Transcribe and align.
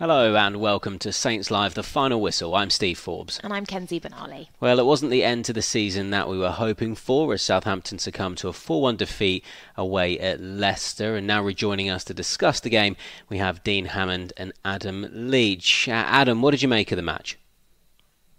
Hello 0.00 0.34
and 0.34 0.56
welcome 0.56 0.98
to 0.98 1.12
Saints 1.12 1.52
Live, 1.52 1.74
the 1.74 1.84
final 1.84 2.20
whistle. 2.20 2.56
I'm 2.56 2.68
Steve 2.68 2.98
Forbes. 2.98 3.38
And 3.44 3.52
I'm 3.52 3.64
Kenzie 3.64 4.00
Benali. 4.00 4.48
Well, 4.58 4.80
it 4.80 4.86
wasn't 4.86 5.12
the 5.12 5.22
end 5.22 5.44
to 5.44 5.52
the 5.52 5.62
season 5.62 6.10
that 6.10 6.28
we 6.28 6.36
were 6.36 6.50
hoping 6.50 6.96
for 6.96 7.32
as 7.32 7.42
Southampton 7.42 8.00
succumbed 8.00 8.38
to 8.38 8.48
a 8.48 8.52
4 8.52 8.82
1 8.82 8.96
defeat 8.96 9.44
away 9.76 10.18
at 10.18 10.40
Leicester. 10.40 11.14
And 11.14 11.28
now 11.28 11.44
rejoining 11.44 11.90
us 11.90 12.02
to 12.04 12.12
discuss 12.12 12.58
the 12.58 12.70
game, 12.70 12.96
we 13.28 13.38
have 13.38 13.62
Dean 13.62 13.84
Hammond 13.84 14.32
and 14.36 14.52
Adam 14.64 15.06
Leach. 15.12 15.88
Uh, 15.88 15.92
Adam, 15.92 16.42
what 16.42 16.50
did 16.50 16.62
you 16.62 16.68
make 16.68 16.90
of 16.90 16.96
the 16.96 17.02
match? 17.02 17.38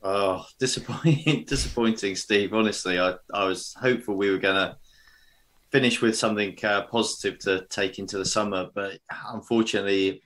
Oh, 0.04 0.46
disappointing, 0.60 1.46
disappointing, 1.46 2.18
Steve. 2.18 2.54
Honestly, 2.54 3.00
I, 3.00 3.14
I 3.34 3.46
was 3.46 3.74
hopeful 3.80 4.18
we 4.18 4.30
were 4.30 4.40
going 4.40 4.56
to 4.56 4.76
finish 5.72 6.02
with 6.02 6.18
something 6.18 6.58
uh, 6.66 6.82
positive 6.88 7.40
to 7.40 7.66
take 7.70 7.98
into 7.98 8.18
the 8.18 8.26
summer, 8.26 8.68
but 8.76 9.00
unfortunately, 9.30 10.22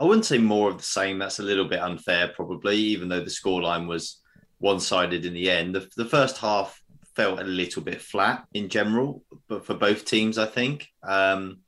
I 0.00 0.04
wouldn't 0.04 0.26
say 0.26 0.38
more 0.38 0.70
of 0.70 0.78
the 0.78 0.84
same. 0.84 1.18
That's 1.18 1.40
a 1.40 1.44
little 1.44 1.64
bit 1.64 1.80
unfair, 1.80 2.28
probably, 2.28 2.76
even 2.76 3.08
though 3.08 3.20
the 3.20 3.30
scoreline 3.30 3.88
was 3.88 4.20
one 4.58 4.80
sided 4.80 5.24
in 5.24 5.34
the 5.34 5.50
end. 5.50 5.74
The, 5.74 5.88
the, 5.96 6.04
first 6.04 6.38
half 6.38 6.80
felt 7.16 7.40
a 7.40 7.44
little 7.44 7.82
bit 7.82 8.00
flat 8.00 8.44
in 8.54 8.68
general, 8.68 9.24
but 9.48 9.66
for 9.66 9.74
both 9.74 10.04
teams, 10.04 10.38
I 10.38 10.46
think. 10.46 10.88
Um, 11.02 11.58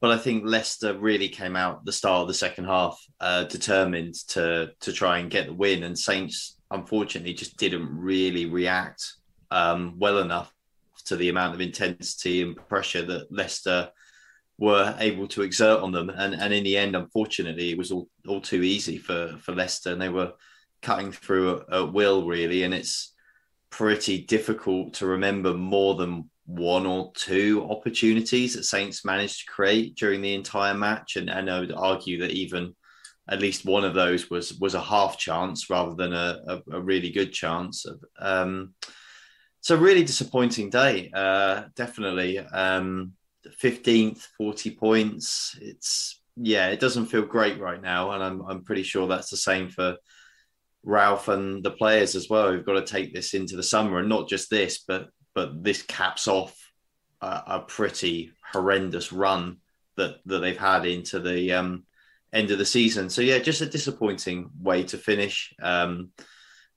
but 0.00 0.10
I 0.10 0.18
think 0.18 0.44
Leicester 0.44 0.98
really 0.98 1.28
came 1.28 1.54
out 1.54 1.84
the 1.84 1.92
start 1.92 2.22
of 2.22 2.28
the 2.28 2.34
second 2.34 2.64
half 2.64 3.00
uh, 3.20 3.44
determined 3.44 4.14
to 4.28 4.72
to 4.80 4.92
try 4.92 5.18
and 5.18 5.30
get 5.30 5.46
the 5.46 5.54
win, 5.54 5.84
and 5.84 5.96
Saints 5.96 6.58
unfortunately 6.70 7.34
just 7.34 7.56
didn't 7.56 7.88
really 7.96 8.46
react 8.46 9.14
um, 9.50 9.94
well 9.98 10.18
enough 10.18 10.52
to 11.04 11.16
the 11.16 11.28
amount 11.28 11.54
of 11.54 11.60
intensity 11.60 12.42
and 12.42 12.56
pressure 12.68 13.02
that 13.02 13.30
Leicester 13.30 13.90
were 14.62 14.94
able 15.00 15.26
to 15.26 15.42
exert 15.42 15.80
on 15.82 15.90
them. 15.90 16.08
And, 16.08 16.34
and 16.34 16.54
in 16.54 16.62
the 16.62 16.78
end, 16.78 16.94
unfortunately, 16.94 17.70
it 17.72 17.76
was 17.76 17.90
all, 17.90 18.08
all 18.28 18.40
too 18.40 18.62
easy 18.62 18.96
for, 18.96 19.36
for 19.42 19.56
Leicester. 19.56 19.90
And 19.90 20.00
they 20.00 20.08
were 20.08 20.34
cutting 20.82 21.10
through 21.10 21.64
at, 21.72 21.92
will, 21.92 22.28
really. 22.28 22.62
And 22.62 22.72
it's 22.72 23.12
pretty 23.70 24.22
difficult 24.22 24.94
to 24.94 25.06
remember 25.06 25.52
more 25.52 25.96
than 25.96 26.30
one 26.46 26.86
or 26.86 27.10
two 27.16 27.66
opportunities 27.68 28.54
that 28.54 28.62
Saints 28.62 29.04
managed 29.04 29.40
to 29.40 29.52
create 29.52 29.96
during 29.96 30.22
the 30.22 30.34
entire 30.34 30.74
match. 30.74 31.16
And, 31.16 31.28
and 31.28 31.50
I 31.50 31.58
would 31.58 31.72
argue 31.72 32.20
that 32.20 32.30
even 32.30 32.72
at 33.28 33.40
least 33.40 33.64
one 33.64 33.84
of 33.84 33.94
those 33.94 34.30
was 34.30 34.54
was 34.60 34.74
a 34.74 34.80
half 34.80 35.18
chance 35.18 35.70
rather 35.70 35.94
than 35.96 36.12
a, 36.12 36.38
a, 36.46 36.76
a 36.76 36.80
really 36.80 37.10
good 37.10 37.32
chance. 37.32 37.84
Um, 38.20 38.74
so 39.60 39.76
really 39.76 40.04
disappointing 40.04 40.70
day, 40.70 41.10
uh, 41.12 41.64
definitely. 41.74 42.38
Um, 42.38 43.14
15th, 43.50 44.26
40 44.38 44.70
points. 44.76 45.56
It's 45.60 46.20
yeah, 46.36 46.68
it 46.68 46.80
doesn't 46.80 47.06
feel 47.06 47.22
great 47.22 47.60
right 47.60 47.80
now, 47.80 48.12
and 48.12 48.22
I'm 48.22 48.42
I'm 48.42 48.64
pretty 48.64 48.82
sure 48.82 49.06
that's 49.06 49.30
the 49.30 49.36
same 49.36 49.68
for 49.68 49.96
Ralph 50.82 51.28
and 51.28 51.62
the 51.62 51.70
players 51.70 52.14
as 52.14 52.28
well. 52.28 52.50
We've 52.50 52.64
got 52.64 52.74
to 52.74 52.92
take 52.92 53.12
this 53.12 53.34
into 53.34 53.56
the 53.56 53.62
summer, 53.62 53.98
and 53.98 54.08
not 54.08 54.28
just 54.28 54.50
this, 54.50 54.84
but 54.86 55.08
but 55.34 55.62
this 55.62 55.82
caps 55.82 56.28
off 56.28 56.56
a, 57.20 57.42
a 57.46 57.60
pretty 57.60 58.32
horrendous 58.52 59.12
run 59.12 59.58
that 59.96 60.16
that 60.26 60.38
they've 60.38 60.58
had 60.58 60.86
into 60.86 61.20
the 61.20 61.52
um, 61.52 61.84
end 62.32 62.50
of 62.50 62.58
the 62.58 62.64
season. 62.64 63.10
So 63.10 63.22
yeah, 63.22 63.38
just 63.38 63.60
a 63.60 63.66
disappointing 63.66 64.50
way 64.60 64.84
to 64.84 64.98
finish. 64.98 65.54
Um, 65.62 66.10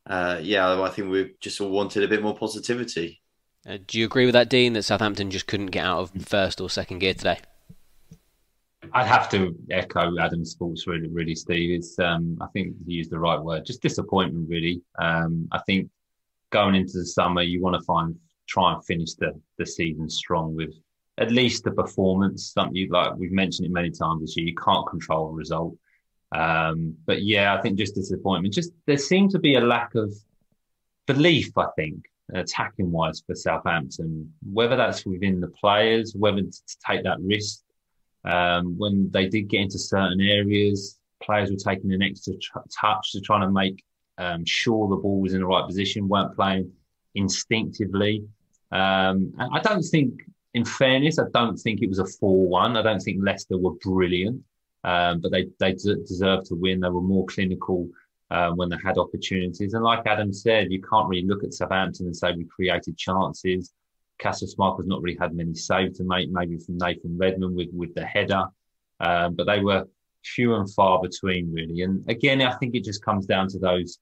uh, 0.08 0.40
yeah, 0.42 0.82
I 0.82 0.90
think 0.90 1.10
we 1.10 1.36
just 1.40 1.60
all 1.62 1.72
wanted 1.72 2.04
a 2.04 2.08
bit 2.08 2.22
more 2.22 2.36
positivity. 2.36 3.22
Uh, 3.68 3.78
do 3.88 4.00
you 4.00 4.06
agree 4.06 4.26
with 4.26 4.34
that, 4.34 4.50
Dean, 4.50 4.74
that 4.74 4.84
Southampton 4.84 5.32
just 5.32 5.48
couldn't 5.48 5.68
get 5.68 5.84
out 5.84 6.00
of 6.00 6.26
first 6.26 6.62
or 6.62 6.70
second 6.70 7.00
gear 7.00 7.14
today? 7.14 7.40
I'd 8.94 9.08
have 9.08 9.30
to 9.32 9.56
echo 9.72 10.18
Adam's 10.20 10.56
thoughts, 10.56 10.86
really, 10.86 11.08
really, 11.08 11.34
Steve. 11.34 11.80
It's, 11.80 11.98
um, 11.98 12.38
I 12.42 12.48
think 12.54 12.76
he 12.86 12.94
used 12.94 13.10
the 13.10 13.20
right 13.20 13.40
word, 13.40 13.66
just 13.66 13.82
disappointment, 13.82 14.48
really. 14.48 14.82
Um, 15.00 15.48
I 15.52 15.60
think 15.66 15.90
going 16.52 16.76
into 16.76 17.00
the 17.00 17.06
summer, 17.06 17.42
you 17.42 17.62
want 17.62 17.76
to 17.76 17.86
find 17.86 18.16
try 18.48 18.74
and 18.74 18.86
finish 18.86 19.16
the, 19.16 19.31
the 19.58 19.66
season 19.66 20.08
strong 20.08 20.56
with 20.56 20.74
at 21.18 21.31
least 21.31 21.64
the 21.64 21.72
performance. 21.72 22.52
Something 22.54 22.75
you, 22.75 22.90
like 22.92 23.16
we've 23.16 23.31
mentioned 23.31 23.66
it 23.66 23.72
many 23.72 23.90
times 23.90 24.22
this 24.22 24.38
year, 24.38 24.46
you 24.46 24.56
can't 24.56 24.88
control 24.88 25.30
the 25.30 25.34
result. 25.34 25.75
Um, 26.36 26.96
but 27.06 27.24
yeah, 27.24 27.56
I 27.56 27.62
think 27.62 27.78
just 27.78 27.96
disappointment. 27.96 28.54
Just 28.54 28.72
there 28.86 28.98
seemed 28.98 29.31
to 29.31 29.40
be 29.40 29.56
a 29.56 29.62
lack 29.62 29.96
of 29.96 30.14
belief. 31.08 31.58
I 31.58 31.68
think 31.75 32.06
attacking 32.34 32.91
wise 32.91 33.22
for 33.25 33.36
Southampton, 33.36 34.31
whether 34.52 34.75
that's 34.75 35.06
within 35.06 35.40
the 35.40 35.50
players, 35.50 36.13
whether 36.18 36.41
to 36.41 36.78
take 36.86 37.03
that 37.03 37.19
risk. 37.22 37.62
Um, 38.24 38.75
when 38.78 39.12
they 39.12 39.28
did 39.28 39.50
get 39.50 39.62
into 39.62 39.78
certain 39.78 40.19
areas, 40.19 41.00
players 41.22 41.52
were 41.52 41.58
taking 41.58 41.94
an 41.94 42.02
extra 42.02 42.34
touch 42.80 43.12
to 43.12 43.22
try 43.22 43.40
to 43.40 43.52
make 43.52 43.84
um, 44.18 44.44
sure 44.46 44.90
the 44.90 44.96
ball 44.96 45.22
was 45.22 45.34
in 45.34 45.41
the 45.41 45.46
right 45.46 45.66
position, 45.66 46.08
weren't 46.08 46.36
playing 46.36 46.72
instinctively. 47.13 48.24
Um, 48.72 49.34
I 49.52 49.59
don't 49.59 49.84
think, 49.84 50.22
in 50.53 50.66
fairness, 50.66 51.19
I 51.19 51.25
don't 51.34 51.57
think 51.57 51.81
it 51.81 51.90
was 51.90 52.00
a 52.00 52.06
4 52.06 52.47
1. 52.47 52.78
I 52.78 52.81
don't 52.81 53.00
think 53.00 53.19
Leicester 53.22 53.57
were 53.57 53.75
brilliant, 53.75 54.42
um, 54.84 55.22
but 55.22 55.31
they, 55.31 55.47
they 55.59 55.74
deserved 55.74 56.47
to 56.47 56.56
win. 56.56 56.80
They 56.80 56.90
were 56.90 57.02
more 57.02 57.25
clinical 57.25 57.88
um, 58.35 58.57
when 58.57 58.69
they 58.69 58.78
had 58.84 58.97
opportunities. 58.97 59.73
And 59.73 59.84
like 59.84 60.06
Adam 60.06 60.34
said, 60.34 60.72
you 60.72 60.81
can't 60.81 61.07
really 61.07 61.25
look 61.25 61.44
at 61.44 61.53
Southampton 61.53 62.07
and 62.07 62.16
say 62.16 62.34
we 62.34 62.44
created 62.44 62.97
chances. 62.97 63.72
Kasper 64.19 64.46
Schmeichel's 64.46 64.88
not 64.88 65.01
really 65.01 65.18
had 65.18 65.34
many 65.34 65.53
saves 65.53 65.97
to 65.97 66.03
make, 66.03 66.29
maybe 66.29 66.57
from 66.57 66.78
Nathan 66.78 67.18
Redmond 67.18 67.56
with, 67.56 67.69
with 67.72 67.95
the 67.95 68.06
header. 68.06 68.44
Um, 69.00 69.35
but 69.35 69.45
they 69.45 69.62
were 69.62 69.88
few 70.24 70.56
and 70.56 70.69
far 70.74 71.01
between, 71.01 71.53
really. 71.53 71.81
And 71.81 72.03
again, 72.09 72.41
I 72.41 72.56
think 72.57 72.75
it 72.75 72.84
just 72.84 73.03
comes 73.06 73.25
down 73.25 73.47
to 73.50 73.59
those 73.59 74.00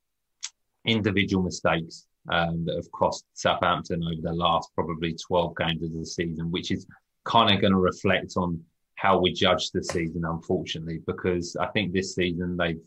individual 0.85 1.43
mistakes 1.43 2.07
um, 2.31 2.65
that 2.65 2.75
have 2.75 2.91
cost 2.91 3.25
Southampton 3.33 4.03
over 4.03 4.21
the 4.21 4.33
last 4.33 4.69
probably 4.73 5.15
12 5.15 5.55
games 5.55 5.83
of 5.83 5.93
the 5.93 6.05
season, 6.05 6.49
which 6.49 6.71
is 6.71 6.87
kind 7.23 7.53
of 7.53 7.61
going 7.61 7.73
to 7.73 7.79
reflect 7.79 8.33
on 8.37 8.59
how 8.95 9.19
we 9.19 9.31
judge 9.31 9.69
the 9.71 9.83
season, 9.83 10.23
unfortunately, 10.25 11.01
because 11.05 11.55
I 11.55 11.67
think 11.67 11.93
this 11.93 12.15
season 12.15 12.57
they've 12.57 12.81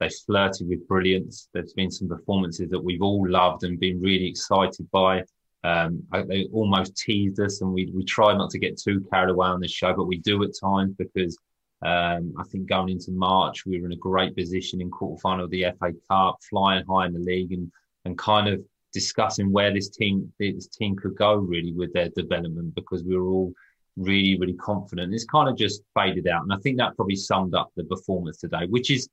they 0.00 0.08
flirted 0.08 0.68
with 0.68 0.86
brilliance. 0.86 1.48
There's 1.54 1.72
been 1.72 1.90
some 1.90 2.08
performances 2.08 2.68
that 2.70 2.82
we've 2.82 3.02
all 3.02 3.28
loved 3.28 3.64
and 3.64 3.80
been 3.80 4.00
really 4.00 4.26
excited 4.26 4.90
by. 4.90 5.24
Um, 5.64 6.02
they 6.28 6.46
almost 6.52 6.96
teased 6.96 7.40
us, 7.40 7.60
and 7.60 7.72
we 7.72 7.90
we 7.94 8.04
try 8.04 8.36
not 8.36 8.50
to 8.50 8.58
get 8.58 8.78
too 8.78 9.04
carried 9.10 9.30
away 9.30 9.48
on 9.48 9.60
this 9.60 9.72
show, 9.72 9.94
but 9.94 10.06
we 10.06 10.18
do 10.18 10.42
at 10.44 10.50
times 10.60 10.94
because 10.96 11.36
um, 11.84 12.34
I 12.38 12.44
think 12.44 12.68
going 12.68 12.90
into 12.90 13.10
March 13.10 13.66
we 13.66 13.80
were 13.80 13.86
in 13.86 13.92
a 13.92 13.96
great 13.96 14.36
position 14.36 14.80
in 14.80 14.90
quarterfinal 14.90 15.44
of 15.44 15.50
the 15.50 15.66
FA 15.78 15.92
Cup, 16.08 16.36
flying 16.48 16.84
high 16.86 17.06
in 17.06 17.14
the 17.14 17.20
league, 17.20 17.52
and 17.52 17.70
and 18.04 18.16
kind 18.16 18.48
of 18.48 18.60
discussing 18.92 19.50
where 19.50 19.72
this 19.72 19.88
team 19.88 20.32
this 20.38 20.68
team 20.68 20.94
could 20.94 21.16
go 21.16 21.34
really 21.34 21.72
with 21.72 21.92
their 21.92 22.10
development 22.10 22.74
because 22.74 23.02
we 23.02 23.16
were 23.16 23.28
all 23.28 23.52
really 23.96 24.38
really 24.38 24.54
confident. 24.54 25.12
It's 25.12 25.24
kind 25.24 25.48
of 25.48 25.56
just 25.56 25.82
faded 25.94 26.28
out, 26.28 26.42
and 26.42 26.52
I 26.52 26.58
think 26.58 26.76
that 26.78 26.94
probably 26.96 27.16
summed 27.16 27.54
up 27.54 27.70
the 27.76 27.84
performance 27.84 28.38
today, 28.38 28.66
which 28.68 28.90
is 28.90 29.08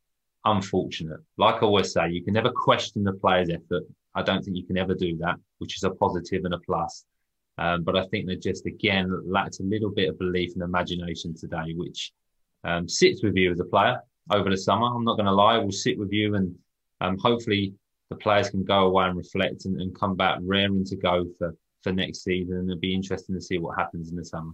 unfortunate. 0.45 1.19
Like 1.37 1.55
I 1.55 1.59
always 1.59 1.93
say, 1.93 2.09
you 2.09 2.23
can 2.23 2.33
never 2.33 2.51
question 2.51 3.03
the 3.03 3.13
player's 3.13 3.49
effort. 3.49 3.83
I 4.15 4.21
don't 4.21 4.43
think 4.43 4.57
you 4.57 4.65
can 4.65 4.77
ever 4.77 4.93
do 4.93 5.17
that, 5.17 5.35
which 5.57 5.77
is 5.77 5.83
a 5.83 5.91
positive 5.91 6.45
and 6.45 6.53
a 6.53 6.59
plus. 6.59 7.05
Um, 7.57 7.83
but 7.83 7.95
I 7.95 8.05
think 8.07 8.27
they 8.27 8.35
just 8.35 8.65
again 8.65 9.11
lacked 9.25 9.59
a 9.59 9.63
little 9.63 9.91
bit 9.91 10.09
of 10.09 10.17
belief 10.17 10.53
and 10.53 10.63
imagination 10.63 11.35
today, 11.35 11.73
which 11.75 12.11
um, 12.63 12.89
sits 12.89 13.23
with 13.23 13.35
you 13.35 13.51
as 13.51 13.59
a 13.59 13.65
player 13.65 13.99
over 14.31 14.49
the 14.49 14.57
summer. 14.57 14.87
I'm 14.87 15.03
not 15.03 15.17
going 15.17 15.27
to 15.27 15.31
lie; 15.31 15.57
will 15.57 15.71
sit 15.71 15.97
with 15.97 16.11
you, 16.11 16.35
and 16.35 16.55
um, 17.01 17.17
hopefully 17.17 17.73
the 18.09 18.15
players 18.15 18.49
can 18.49 18.63
go 18.63 18.87
away 18.87 19.05
and 19.05 19.17
reflect 19.17 19.65
and, 19.65 19.79
and 19.81 19.97
come 19.97 20.15
back 20.15 20.39
raring 20.41 20.85
to 20.85 20.95
go 20.95 21.25
for 21.37 21.55
for 21.83 21.91
next 21.91 22.23
season. 22.23 22.67
It'll 22.69 22.79
be 22.79 22.95
interesting 22.95 23.35
to 23.35 23.41
see 23.41 23.59
what 23.59 23.77
happens 23.77 24.09
in 24.09 24.15
the 24.15 24.25
summer. 24.25 24.53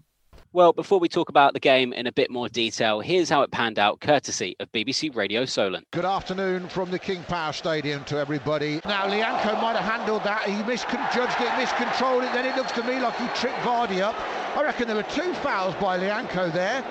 Well, 0.51 0.73
before 0.73 0.99
we 0.99 1.07
talk 1.07 1.29
about 1.29 1.53
the 1.53 1.59
game 1.59 1.93
in 1.93 2.07
a 2.07 2.11
bit 2.11 2.31
more 2.31 2.49
detail, 2.49 3.01
here's 3.01 3.29
how 3.29 3.43
it 3.43 3.51
panned 3.51 3.77
out, 3.77 4.01
courtesy 4.01 4.55
of 4.59 4.71
BBC 4.71 5.15
Radio 5.15 5.45
Solent. 5.45 5.85
Good 5.91 6.05
afternoon 6.05 6.67
from 6.69 6.89
the 6.89 6.97
King 6.97 7.21
Power 7.25 7.53
Stadium 7.53 8.03
to 8.05 8.17
everybody. 8.17 8.81
Now, 8.83 9.05
Lyanco 9.05 9.61
might 9.61 9.75
have 9.75 9.85
handled 9.85 10.23
that. 10.23 10.49
He 10.49 10.63
misjudged 10.63 11.39
it, 11.39 11.55
miscontrolled 11.55 12.23
it. 12.23 12.33
Then 12.33 12.47
it 12.47 12.55
looks 12.55 12.71
to 12.71 12.83
me 12.83 12.99
like 12.99 13.15
he 13.17 13.27
tripped 13.39 13.59
Vardy 13.59 14.01
up. 14.01 14.15
I 14.57 14.63
reckon 14.63 14.87
there 14.87 14.95
were 14.95 15.03
two 15.03 15.35
fouls 15.35 15.75
by 15.75 15.99
Lyanco 15.99 16.51
there. 16.51 16.83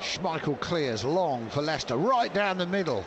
Schmeichel 0.00 0.58
clears 0.60 1.04
long 1.04 1.50
for 1.50 1.60
Leicester, 1.60 1.98
right 1.98 2.32
down 2.32 2.56
the 2.56 2.66
middle. 2.66 3.04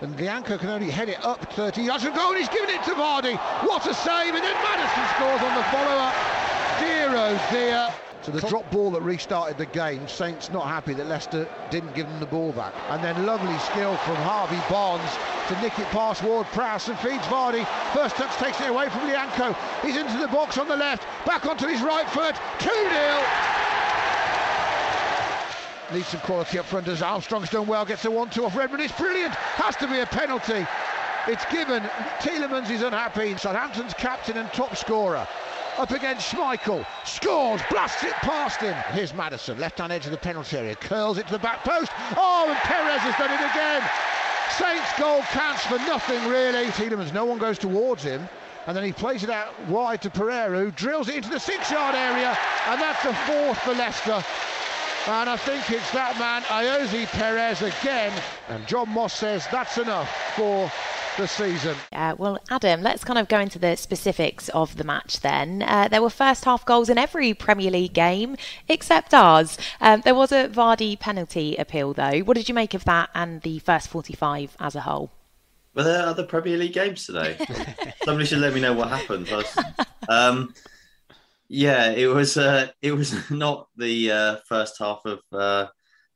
And 0.00 0.16
Lyanco 0.16 0.58
can 0.58 0.70
only 0.70 0.88
head 0.88 1.10
it 1.10 1.22
up 1.22 1.52
30 1.52 1.82
yards. 1.82 2.04
And 2.04 2.14
goal, 2.14 2.32
he's 2.32 2.48
given 2.48 2.70
it 2.70 2.82
to 2.84 2.92
Vardy. 2.92 3.36
What 3.68 3.86
a 3.86 3.92
save! 3.92 4.34
And 4.34 4.42
then 4.42 4.56
Maddison 4.64 5.06
scores 5.14 5.42
on 5.42 5.54
the 5.54 5.64
follow-up. 5.64 6.14
Dear 6.80 7.10
oh 7.10 7.48
dear. 7.52 7.94
So 8.22 8.30
the 8.30 8.40
drop 8.42 8.70
ball 8.70 8.92
that 8.92 9.02
restarted 9.02 9.58
the 9.58 9.66
game, 9.66 10.06
Saints 10.06 10.48
not 10.50 10.68
happy 10.68 10.94
that 10.94 11.08
Leicester 11.08 11.48
didn't 11.70 11.92
give 11.96 12.08
them 12.08 12.20
the 12.20 12.26
ball 12.26 12.52
back. 12.52 12.72
And 12.88 13.02
then 13.02 13.26
lovely 13.26 13.58
skill 13.58 13.96
from 13.96 14.14
Harvey 14.16 14.60
Barnes 14.70 15.10
to 15.48 15.60
nick 15.60 15.76
it 15.80 15.86
past 15.88 16.22
Ward 16.22 16.46
Prowse 16.52 16.86
and 16.86 16.96
feeds 17.00 17.26
Vardy. 17.26 17.66
First 17.92 18.14
touch 18.14 18.30
takes 18.36 18.60
it 18.60 18.70
away 18.70 18.88
from 18.90 19.00
Lyanco. 19.00 19.56
He's 19.82 19.96
into 19.96 20.16
the 20.18 20.28
box 20.28 20.56
on 20.56 20.68
the 20.68 20.76
left, 20.76 21.04
back 21.26 21.46
onto 21.46 21.66
his 21.66 21.82
right 21.82 22.08
foot, 22.10 22.36
2-0. 22.60 23.22
needs 25.92 26.06
some 26.06 26.20
quality 26.20 26.58
up 26.60 26.64
front 26.64 26.86
as 26.86 27.02
Armstrong's 27.02 27.50
done 27.50 27.66
well, 27.66 27.84
gets 27.84 28.04
a 28.04 28.08
1-2 28.08 28.46
off 28.46 28.56
Redmond. 28.56 28.82
It's 28.82 28.96
brilliant. 28.96 29.34
Has 29.34 29.74
to 29.76 29.88
be 29.88 29.98
a 29.98 30.06
penalty. 30.06 30.64
It's 31.26 31.44
given. 31.46 31.82
Tielemans 32.20 32.70
is 32.70 32.82
unhappy. 32.82 33.36
Southampton's 33.36 33.94
captain 33.94 34.36
and 34.36 34.48
top 34.52 34.76
scorer 34.76 35.26
up 35.78 35.90
against 35.90 36.32
Schmeichel, 36.32 36.86
scores, 37.04 37.60
blasts 37.70 38.04
it 38.04 38.12
past 38.14 38.60
him. 38.60 38.74
Here's 38.92 39.14
Maddison, 39.14 39.58
left 39.58 39.78
hand 39.78 39.92
edge 39.92 40.04
of 40.06 40.12
the 40.12 40.18
penalty 40.18 40.56
area, 40.56 40.76
curls 40.76 41.18
it 41.18 41.26
to 41.26 41.32
the 41.32 41.38
back 41.38 41.64
post. 41.64 41.90
Oh, 42.16 42.46
and 42.48 42.58
Perez 42.58 43.00
has 43.00 43.16
done 43.16 43.30
it 43.30 43.40
again. 43.50 43.82
Saints 44.58 44.98
goal 44.98 45.22
counts 45.32 45.64
for 45.64 45.78
nothing 45.88 46.28
really. 46.28 46.66
Tielemans, 46.72 47.12
no 47.12 47.24
one 47.24 47.38
goes 47.38 47.58
towards 47.58 48.02
him. 48.02 48.28
And 48.66 48.76
then 48.76 48.84
he 48.84 48.92
plays 48.92 49.24
it 49.24 49.30
out 49.30 49.58
wide 49.68 50.02
to 50.02 50.10
Pereira, 50.10 50.56
who 50.56 50.70
drills 50.70 51.08
it 51.08 51.16
into 51.16 51.30
the 51.30 51.40
six-yard 51.40 51.96
area, 51.96 52.38
and 52.68 52.80
that's 52.80 53.02
the 53.02 53.12
fourth 53.12 53.58
for 53.58 53.72
Leicester. 53.72 54.22
And 55.08 55.28
I 55.28 55.36
think 55.36 55.68
it's 55.68 55.90
that 55.90 56.16
man, 56.16 56.42
Ayoze 56.42 57.06
Perez 57.06 57.60
again. 57.62 58.12
And 58.48 58.64
John 58.68 58.88
Moss 58.88 59.14
says 59.14 59.48
that's 59.50 59.78
enough 59.78 60.08
for 60.36 60.70
the 61.16 61.26
season. 61.26 61.76
Uh, 61.92 62.14
well, 62.16 62.38
Adam, 62.50 62.82
let's 62.82 63.04
kind 63.04 63.18
of 63.18 63.28
go 63.28 63.38
into 63.38 63.58
the 63.58 63.76
specifics 63.76 64.48
of 64.50 64.76
the 64.76 64.84
match 64.84 65.20
then. 65.20 65.62
Uh, 65.62 65.88
there 65.88 66.02
were 66.02 66.10
first 66.10 66.44
half 66.44 66.64
goals 66.64 66.88
in 66.88 66.98
every 66.98 67.34
Premier 67.34 67.70
League 67.70 67.92
game 67.92 68.36
except 68.68 69.12
ours. 69.12 69.58
Um, 69.80 70.00
there 70.02 70.14
was 70.14 70.32
a 70.32 70.48
Vardy 70.48 70.98
penalty 70.98 71.56
appeal, 71.56 71.92
though. 71.92 72.20
What 72.20 72.36
did 72.36 72.48
you 72.48 72.54
make 72.54 72.74
of 72.74 72.84
that 72.84 73.10
and 73.14 73.42
the 73.42 73.58
first 73.58 73.88
45 73.88 74.56
as 74.58 74.74
a 74.74 74.80
whole? 74.80 75.10
Were 75.74 75.82
there 75.84 76.02
are 76.02 76.08
other 76.08 76.24
Premier 76.24 76.56
League 76.56 76.74
games 76.74 77.06
today? 77.06 77.36
Somebody 78.04 78.26
should 78.26 78.38
let 78.40 78.54
me 78.54 78.60
know 78.60 78.74
what 78.74 78.88
happened. 78.88 79.28
Um, 80.08 80.54
yeah, 81.48 81.90
it 81.90 82.06
was. 82.06 82.36
Uh, 82.36 82.68
it 82.80 82.92
was 82.92 83.30
not 83.30 83.68
the 83.76 84.10
uh, 84.10 84.36
first 84.48 84.78
half 84.78 85.00
of 85.04 85.20
uh, 85.32 85.66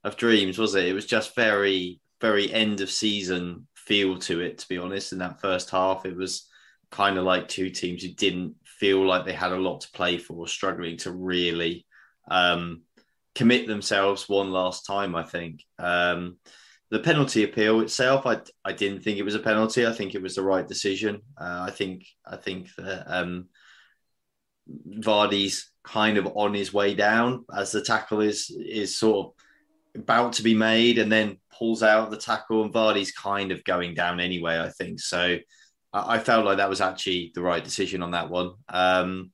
of 0.04 0.16
Dreams, 0.16 0.58
was 0.58 0.74
it? 0.74 0.86
It 0.86 0.92
was 0.92 1.06
just 1.06 1.34
very, 1.34 2.00
very 2.20 2.52
end 2.52 2.80
of 2.80 2.90
season 2.90 3.65
feel 3.86 4.18
to 4.18 4.40
it, 4.40 4.58
to 4.58 4.68
be 4.68 4.78
honest. 4.78 5.12
In 5.12 5.18
that 5.18 5.40
first 5.40 5.70
half, 5.70 6.04
it 6.04 6.16
was 6.16 6.48
kind 6.90 7.18
of 7.18 7.24
like 7.24 7.48
two 7.48 7.70
teams 7.70 8.02
who 8.02 8.10
didn't 8.10 8.54
feel 8.64 9.06
like 9.06 9.24
they 9.24 9.32
had 9.32 9.52
a 9.52 9.58
lot 9.58 9.80
to 9.80 9.90
play 9.92 10.18
for, 10.18 10.46
struggling 10.46 10.96
to 10.98 11.12
really 11.12 11.86
um, 12.30 12.82
commit 13.34 13.66
themselves 13.66 14.28
one 14.28 14.50
last 14.50 14.86
time. 14.86 15.14
I 15.14 15.22
think 15.22 15.62
um, 15.78 16.36
the 16.90 16.98
penalty 17.00 17.44
appeal 17.44 17.80
itself, 17.80 18.26
I 18.26 18.40
I 18.64 18.72
didn't 18.72 19.02
think 19.02 19.18
it 19.18 19.24
was 19.24 19.34
a 19.34 19.40
penalty. 19.40 19.86
I 19.86 19.92
think 19.92 20.14
it 20.14 20.22
was 20.22 20.34
the 20.34 20.42
right 20.42 20.66
decision. 20.66 21.22
Uh, 21.40 21.66
I 21.68 21.70
think 21.70 22.04
I 22.24 22.36
think 22.36 22.68
that 22.76 23.04
um, 23.06 23.46
Vardy's 24.88 25.70
kind 25.84 26.18
of 26.18 26.26
on 26.34 26.52
his 26.52 26.72
way 26.72 26.94
down 26.94 27.44
as 27.54 27.72
the 27.72 27.80
tackle 27.80 28.20
is 28.20 28.50
is 28.50 28.96
sort 28.96 29.26
of 29.26 29.35
about 29.96 30.34
to 30.34 30.42
be 30.42 30.54
made 30.54 30.98
and 30.98 31.10
then 31.10 31.38
pulls 31.56 31.82
out 31.82 32.10
the 32.10 32.16
tackle 32.16 32.62
and 32.62 32.72
Vardy's 32.72 33.12
kind 33.12 33.50
of 33.50 33.64
going 33.64 33.94
down 33.94 34.20
anyway, 34.20 34.58
I 34.58 34.68
think. 34.68 35.00
So 35.00 35.38
I, 35.92 36.16
I 36.16 36.18
felt 36.18 36.44
like 36.44 36.58
that 36.58 36.68
was 36.68 36.80
actually 36.80 37.32
the 37.34 37.42
right 37.42 37.62
decision 37.62 38.02
on 38.02 38.12
that 38.12 38.30
one. 38.30 38.52
Um, 38.68 39.32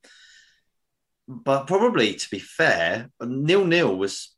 but 1.29 1.67
probably 1.67 2.15
to 2.15 2.31
be 2.31 2.39
fair, 2.39 3.11
nil 3.21 3.65
nil 3.65 3.97
was 3.97 4.35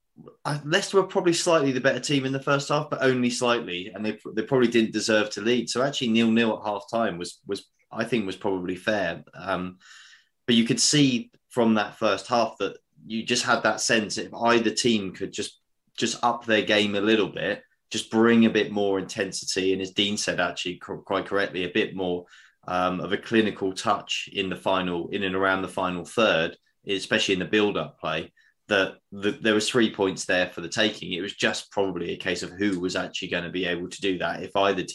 Leicester 0.65 0.99
were 0.99 1.07
probably 1.07 1.33
slightly 1.33 1.73
the 1.73 1.81
better 1.81 1.99
team 1.99 2.25
in 2.25 2.33
the 2.33 2.43
first 2.43 2.69
half, 2.69 2.89
but 2.89 3.03
only 3.03 3.31
slightly, 3.31 3.91
and 3.93 4.07
they 4.07 4.19
they 4.35 4.43
probably 4.43 4.69
didn't 4.69 4.93
deserve 4.93 5.31
to 5.31 5.41
lead. 5.41 5.69
So 5.69 5.83
actually, 5.83 6.09
nil 6.09 6.31
nil 6.31 6.57
at 6.57 6.67
half 6.67 6.85
time 6.91 7.19
was 7.19 7.41
was 7.47 7.67
I 7.91 8.05
think 8.05 8.27
was 8.27 8.37
probably 8.37 8.77
fair. 8.77 9.25
Um, 9.35 9.79
but 10.47 10.55
you 10.55 10.65
could 10.65 10.81
see 10.81 11.31
from 11.51 11.75
that 11.75 11.99
first 11.99 12.29
half 12.29 12.57
that 12.59 12.77
you 13.07 13.25
just 13.25 13.45
had 13.45 13.63
that 13.63 13.81
sense 13.81 14.19
if 14.19 14.33
either 14.35 14.71
team 14.71 15.13
could 15.13 15.33
just 15.33 15.61
just 15.99 16.23
up 16.23 16.45
their 16.45 16.63
game 16.63 16.95
a 16.95 17.01
little 17.01 17.29
bit, 17.29 17.63
just 17.91 18.11
bring 18.11 18.47
a 18.47 18.51
bit 18.51 18.73
more 18.73 18.99
intensity. 18.99 19.73
And 19.73 19.83
as 19.83 19.93
Dean 19.93 20.17
said, 20.17 20.41
actually 20.41 20.77
quite 20.79 21.27
correctly, 21.27 21.65
a 21.65 21.71
bit 21.73 21.95
more 21.95 22.27
um, 22.67 23.01
of 23.01 23.13
a 23.13 23.19
clinical 23.19 23.73
touch 23.73 24.29
in 24.33 24.49
the 24.49 24.57
final, 24.57 25.09
in 25.09 25.23
and 25.23 25.35
around 25.35 25.63
the 25.63 25.69
final 25.69 26.05
third, 26.05 26.57
especially 26.87 27.35
in 27.35 27.41
the 27.41 27.45
build-up 27.45 28.01
play. 28.01 28.33
That 28.69 28.95
the, 29.13 29.33
there 29.33 29.55
was 29.55 29.69
three 29.69 29.95
points 29.95 30.25
there 30.25 30.49
for 30.49 30.63
the 30.63 30.69
taking. 30.71 31.13
It 31.13 31.21
was 31.21 31.35
just 31.35 31.71
probably 31.71 32.13
a 32.13 32.17
case 32.17 32.43
of 32.43 32.51
who 32.51 32.81
was 32.81 32.97
actually 32.97 33.29
going 33.29 33.45
to 33.45 33.51
be 33.51 33.67
able 33.67 33.89
to 33.91 34.01
do 34.01 34.17
that. 34.19 34.43
If 34.43 34.57
either 34.57 34.87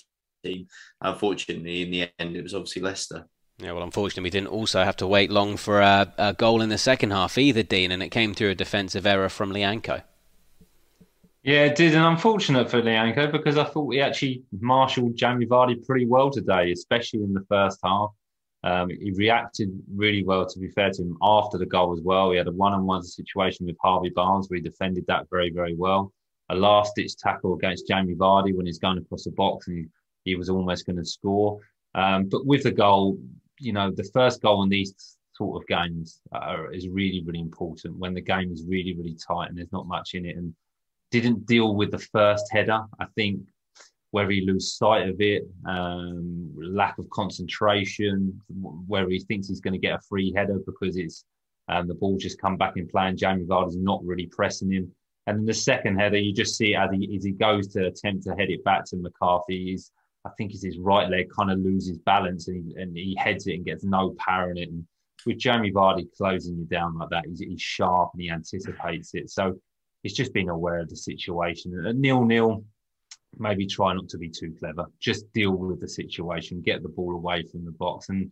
team, 0.43 0.67
unfortunately, 1.01 1.83
in 1.83 1.91
the 1.91 2.09
end, 2.17 2.35
it 2.35 2.41
was 2.41 2.55
obviously 2.55 2.81
Leicester. 2.81 3.27
Yeah, 3.59 3.73
well, 3.73 3.83
unfortunately, 3.83 4.23
we 4.23 4.29
didn't 4.31 4.47
also 4.47 4.83
have 4.83 4.95
to 4.97 5.07
wait 5.07 5.29
long 5.29 5.55
for 5.57 5.81
a, 5.81 6.11
a 6.17 6.33
goal 6.33 6.61
in 6.61 6.69
the 6.69 6.77
second 6.77 7.11
half 7.11 7.37
either, 7.37 7.61
Dean, 7.61 7.91
and 7.91 8.01
it 8.01 8.09
came 8.09 8.33
through 8.33 8.49
a 8.49 8.55
defensive 8.55 9.05
error 9.05 9.29
from 9.29 9.51
Lyanco. 9.51 10.01
Yeah, 11.49 11.63
it 11.63 11.75
did, 11.75 11.95
and 11.95 12.05
unfortunate 12.05 12.69
for 12.69 12.79
Lyanco 12.79 13.31
because 13.31 13.57
I 13.57 13.63
thought 13.63 13.91
he 13.91 14.01
actually 14.01 14.43
marshalled 14.61 15.15
Jamie 15.15 15.47
Vardy 15.47 15.83
pretty 15.83 16.05
well 16.05 16.29
today, 16.29 16.71
especially 16.71 17.23
in 17.23 17.33
the 17.33 17.43
first 17.49 17.79
half. 17.83 18.11
Um, 18.63 18.91
he 18.91 19.09
reacted 19.13 19.71
really 19.91 20.23
well, 20.23 20.45
to 20.45 20.59
be 20.59 20.69
fair 20.69 20.91
to 20.91 21.01
him, 21.01 21.17
after 21.23 21.57
the 21.57 21.65
goal 21.65 21.91
as 21.91 22.01
well. 22.03 22.29
He 22.29 22.37
had 22.37 22.45
a 22.45 22.51
one-on-one 22.51 23.01
situation 23.01 23.65
with 23.65 23.77
Harvey 23.81 24.09
Barnes 24.09 24.47
where 24.47 24.57
he 24.57 24.61
defended 24.61 25.05
that 25.07 25.25
very, 25.31 25.49
very 25.49 25.73
well. 25.73 26.13
A 26.49 26.55
last-ditch 26.55 27.17
tackle 27.17 27.55
against 27.55 27.87
Jamie 27.87 28.13
Vardy 28.13 28.55
when 28.55 28.67
he's 28.67 28.77
going 28.77 28.99
across 28.99 29.23
the 29.23 29.31
box 29.31 29.67
and 29.67 29.79
he, 29.79 29.85
he 30.25 30.35
was 30.35 30.51
almost 30.51 30.85
going 30.85 30.97
to 30.97 31.03
score. 31.03 31.57
Um, 31.95 32.29
but 32.29 32.45
with 32.45 32.61
the 32.61 32.71
goal, 32.71 33.17
you 33.59 33.73
know, 33.73 33.89
the 33.89 34.07
first 34.13 34.43
goal 34.43 34.61
in 34.61 34.69
these 34.69 35.17
sort 35.33 35.59
of 35.59 35.67
games 35.67 36.21
are, 36.31 36.71
is 36.71 36.87
really, 36.87 37.23
really 37.25 37.39
important 37.39 37.97
when 37.97 38.13
the 38.13 38.21
game 38.21 38.53
is 38.53 38.65
really, 38.67 38.95
really 38.95 39.17
tight 39.27 39.49
and 39.49 39.57
there's 39.57 39.71
not 39.71 39.87
much 39.87 40.13
in 40.13 40.27
it. 40.27 40.37
And 40.37 40.53
didn't 41.11 41.45
deal 41.45 41.75
with 41.75 41.91
the 41.91 41.99
first 41.99 42.45
header. 42.51 42.81
I 42.99 43.05
think 43.15 43.41
whether 44.11 44.31
he 44.31 44.41
lose 44.41 44.73
sight 44.73 45.07
of 45.07 45.21
it, 45.21 45.43
um, 45.67 46.51
lack 46.57 46.97
of 46.97 47.09
concentration, 47.09 48.39
whether 48.87 49.09
he 49.09 49.19
thinks 49.19 49.47
he's 49.47 49.61
going 49.61 49.73
to 49.73 49.79
get 49.79 49.93
a 49.93 50.01
free 50.07 50.33
header 50.35 50.59
because 50.65 50.97
it's 50.97 51.25
um, 51.67 51.87
the 51.87 51.93
ball 51.93 52.17
just 52.17 52.41
come 52.41 52.57
back 52.57 52.77
in 52.77 52.87
play 52.87 53.07
and 53.07 53.17
Jamie 53.17 53.45
Vardy's 53.45 53.77
not 53.77 54.03
really 54.03 54.25
pressing 54.25 54.71
him. 54.71 54.91
And 55.27 55.37
then 55.37 55.45
the 55.45 55.53
second 55.53 55.99
header, 55.99 56.17
you 56.17 56.33
just 56.33 56.57
see 56.57 56.73
as 56.75 56.89
he, 56.91 57.15
as 57.15 57.23
he 57.23 57.31
goes 57.31 57.67
to 57.69 57.85
attempt 57.85 58.23
to 58.23 58.31
head 58.31 58.49
it 58.49 58.63
back 58.63 58.85
to 58.85 58.95
McCarthy, 58.95 59.65
he's, 59.65 59.91
I 60.25 60.31
think 60.37 60.51
it's 60.51 60.63
his 60.63 60.79
right 60.79 61.07
leg 61.07 61.27
kind 61.29 61.51
of 61.51 61.59
loses 61.59 61.99
balance 61.99 62.47
and 62.47 62.65
he, 62.65 62.81
and 62.81 62.97
he 62.97 63.15
heads 63.19 63.45
it 63.45 63.53
and 63.53 63.65
gets 63.65 63.83
no 63.83 64.15
power 64.17 64.49
in 64.49 64.57
it. 64.57 64.69
And 64.69 64.85
with 65.27 65.37
Jamie 65.37 65.71
Vardy 65.71 66.07
closing 66.17 66.57
you 66.57 66.65
down 66.65 66.97
like 66.97 67.09
that, 67.09 67.25
he's, 67.27 67.39
he's 67.39 67.61
sharp 67.61 68.09
and 68.13 68.21
he 68.23 68.31
anticipates 68.31 69.13
it. 69.13 69.29
So 69.29 69.59
it's 70.03 70.13
just 70.13 70.33
being 70.33 70.49
aware 70.49 70.79
of 70.79 70.89
the 70.89 70.95
situation. 70.95 71.85
At 71.85 71.95
nil 71.95 72.23
nil, 72.25 72.63
maybe 73.37 73.65
try 73.65 73.93
not 73.93 74.09
to 74.09 74.17
be 74.17 74.29
too 74.29 74.55
clever. 74.57 74.85
Just 74.99 75.31
deal 75.33 75.51
with 75.51 75.79
the 75.81 75.87
situation, 75.87 76.61
get 76.61 76.81
the 76.81 76.89
ball 76.89 77.15
away 77.15 77.43
from 77.43 77.65
the 77.65 77.71
box. 77.71 78.09
And 78.09 78.31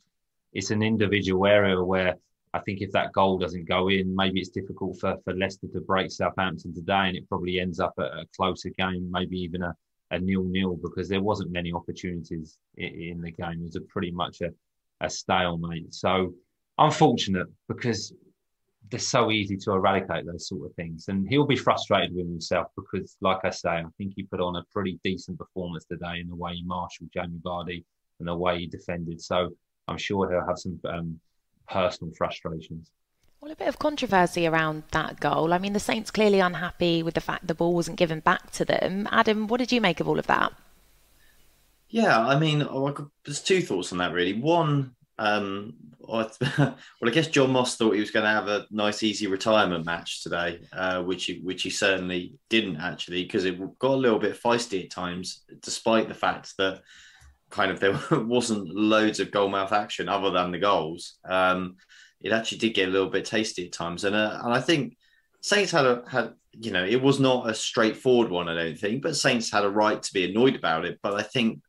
it's 0.54 0.72
an 0.72 0.82
individual 0.82 1.46
area 1.46 1.82
where 1.84 2.16
I 2.54 2.60
think 2.60 2.82
if 2.82 2.92
that 2.94 3.12
goal 3.12 3.38
doesn't 3.38 3.68
go 3.68 3.90
in, 3.90 4.16
maybe 4.16 4.40
it's 4.40 4.50
difficult 4.50 5.00
for, 5.00 5.18
for 5.24 5.34
Leicester 5.34 5.68
to 5.74 5.82
break 5.82 6.12
Southampton 6.12 6.74
today. 6.74 7.08
And 7.08 7.18
it 7.18 7.30
probably 7.30 7.60
ends 7.60 7.80
up 7.80 7.94
at 8.00 8.06
a 8.06 8.26
closer 8.36 8.70
game, 8.70 9.10
maybe 9.12 9.38
even 9.40 9.64
a, 9.64 9.76
a 10.12 10.20
nil 10.20 10.46
nil, 10.46 10.80
because 10.82 11.10
there 11.10 11.22
wasn't 11.22 11.52
many 11.52 11.74
opportunities 11.74 12.58
in, 12.78 12.88
in 12.88 13.22
the 13.22 13.32
game. 13.32 13.60
It 13.60 13.64
was 13.64 13.76
a 13.76 13.82
pretty 13.82 14.12
much 14.12 14.42
a, 14.42 14.52
a 15.02 15.10
stalemate. 15.10 15.94
So 15.94 16.34
unfortunate 16.78 17.48
because 17.68 18.14
they're 18.89 19.00
so 19.00 19.32
easy 19.32 19.58
to 19.58 19.72
eradicate 19.72 20.25
those 20.25 20.48
sort 20.48 20.70
of 20.70 20.75
things. 20.75 21.08
And 21.08 21.27
he'll 21.27 21.46
be 21.46 21.56
frustrated 21.56 22.15
with 22.15 22.27
himself 22.27 22.67
because, 22.75 23.17
like 23.22 23.39
I 23.44 23.50
say, 23.50 23.70
I 23.70 23.86
think 23.98 24.13
he 24.15 24.24
put 24.24 24.39
on 24.39 24.56
a 24.56 24.63
pretty 24.72 25.00
decent 25.03 25.38
performance 25.38 25.86
today 25.86 26.20
in 26.22 26.27
the 26.27 26.36
way 26.36 26.56
he 26.56 26.63
marshalled 26.63 27.12
Jamie 27.13 27.39
Vardy 27.44 27.84
and 28.20 28.27
the 28.27 28.36
way 28.36 28.60
he 28.60 28.67
defended. 28.67 29.22
So 29.22 29.50
I'm 29.88 29.98
sure 29.98 30.29
he'll 30.29 30.48
have 30.48 30.58
some 30.58 30.79
um, 30.86 31.20
personal 31.70 32.13
frustrations. 32.17 32.91
Well, 33.41 33.51
a 33.51 33.56
bit 33.56 33.67
of 33.67 33.77
controversy 33.77 34.48
around 34.48 34.84
that 34.91 35.20
goal. 35.20 35.53
I 35.53 35.60
mean, 35.60 35.74
the 35.74 35.79
Saints 35.79 36.10
clearly 36.10 36.39
unhappy 36.39 37.03
with 37.03 37.13
the 37.13 37.22
fact 37.22 37.48
the 37.48 37.53
ball 37.53 37.75
wasn't 37.75 37.98
given 37.98 38.20
back 38.20 38.51
to 38.51 38.65
them. 38.65 39.08
Adam, 39.12 39.48
what 39.48 39.60
did 39.60 39.72
you 39.72 39.79
make 39.79 40.00
of 40.00 40.08
all 40.08 40.17
of 40.17 40.27
that? 40.27 40.53
Yeah, 41.89 42.20
I 42.20 42.38
mean, 42.38 42.63
oh, 42.63 43.10
there's 43.24 43.41
two 43.41 43.62
thoughts 43.62 43.91
on 43.91 44.00
that 44.00 44.12
really. 44.12 44.34
One, 44.34 44.96
um, 45.20 45.74
well, 46.08 46.32
I 47.04 47.10
guess 47.10 47.28
John 47.28 47.52
Moss 47.52 47.76
thought 47.76 47.94
he 47.94 48.00
was 48.00 48.12
going 48.12 48.24
to 48.24 48.30
have 48.30 48.48
a 48.48 48.66
nice, 48.72 49.04
easy 49.04 49.28
retirement 49.28 49.86
match 49.86 50.24
today, 50.24 50.62
uh, 50.72 51.04
which 51.04 51.26
he, 51.26 51.42
which 51.44 51.64
he 51.64 51.70
certainly 51.70 52.36
didn't 52.50 52.78
actually, 52.78 53.24
because 53.24 53.46
it 53.46 53.60
got 53.80 53.92
a 53.92 53.96
little 53.96 54.20
bit 54.20 54.42
feisty 54.42 54.86
at 54.86 54.92
times, 54.92 55.44
despite 55.62 56.08
the 56.08 56.14
fact 56.14 56.54
that 56.58 56.82
kind 57.50 57.72
of 57.72 57.80
there 57.80 58.00
wasn't 58.24 58.74
loads 58.74 59.20
of 59.20 59.32
goalmouth 59.32 59.72
action 59.72 60.08
other 60.08 60.32
than 60.32 60.52
the 60.52 60.60
goals. 60.60 61.18
Um, 61.26 61.76
it 62.22 62.32
actually 62.32 62.60
did 62.60 62.74
get 62.74 62.90
a 62.90 62.92
little 62.92 63.10
bit 63.10 63.26
tasty 63.26 63.66
at 63.66 63.74
times, 63.74 64.04
and 64.04 64.16
uh, 64.16 64.40
and 64.44 64.54
I 64.54 64.62
think 64.62 64.98
Saints 65.42 65.72
had 65.72 65.86
a 65.86 66.04
had 66.10 66.34
you 66.54 66.72
know 66.72 66.84
it 66.84 67.02
was 67.02 67.20
not 67.20 67.50
a 67.50 67.54
straightforward 67.54 68.32
one, 68.32 68.50
I 68.50 68.56
don't 68.56 68.80
think, 68.80 69.02
but 69.02 69.16
Saints 69.16 69.52
had 69.52 69.66
a 69.66 69.70
right 69.70 70.02
to 70.02 70.14
be 70.14 70.30
annoyed 70.30 70.56
about 70.56 70.86
it. 70.86 71.00
But 71.04 71.14
I 71.14 71.24
think 71.24 71.62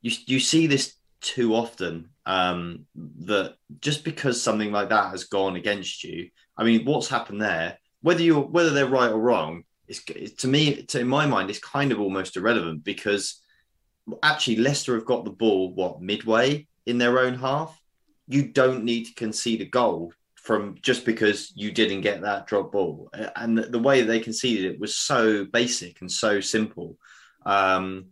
you 0.00 0.12
you 0.26 0.38
see 0.38 0.66
this 0.66 0.94
too 1.20 1.54
often 1.54 2.10
um, 2.26 2.86
that 3.20 3.56
just 3.80 4.04
because 4.04 4.40
something 4.40 4.72
like 4.72 4.88
that 4.88 5.10
has 5.10 5.24
gone 5.24 5.56
against 5.56 6.04
you, 6.04 6.30
I 6.56 6.64
mean, 6.64 6.84
what's 6.84 7.08
happened 7.08 7.42
there? 7.42 7.78
Whether 8.02 8.22
you 8.22 8.40
whether 8.40 8.70
they're 8.70 8.86
right 8.86 9.10
or 9.10 9.20
wrong, 9.20 9.64
it's 9.88 10.02
to 10.02 10.48
me, 10.48 10.82
to, 10.82 11.00
in 11.00 11.08
my 11.08 11.26
mind, 11.26 11.50
it's 11.50 11.58
kind 11.58 11.92
of 11.92 12.00
almost 12.00 12.36
irrelevant 12.36 12.84
because 12.84 13.40
actually 14.22 14.56
Leicester 14.56 14.94
have 14.94 15.04
got 15.04 15.24
the 15.24 15.30
ball 15.30 15.72
what 15.72 16.02
midway 16.02 16.66
in 16.86 16.98
their 16.98 17.18
own 17.18 17.34
half. 17.34 17.78
You 18.26 18.48
don't 18.48 18.84
need 18.84 19.04
to 19.06 19.14
concede 19.14 19.60
a 19.60 19.66
goal 19.66 20.12
from 20.34 20.76
just 20.82 21.06
because 21.06 21.52
you 21.54 21.72
didn't 21.72 22.02
get 22.02 22.20
that 22.22 22.46
drop 22.46 22.72
ball, 22.72 23.10
and 23.36 23.56
the, 23.56 23.62
the 23.62 23.78
way 23.78 24.02
they 24.02 24.20
conceded 24.20 24.72
it 24.72 24.80
was 24.80 24.96
so 24.96 25.44
basic 25.44 26.00
and 26.00 26.10
so 26.10 26.40
simple. 26.40 26.98
Um, 27.46 28.06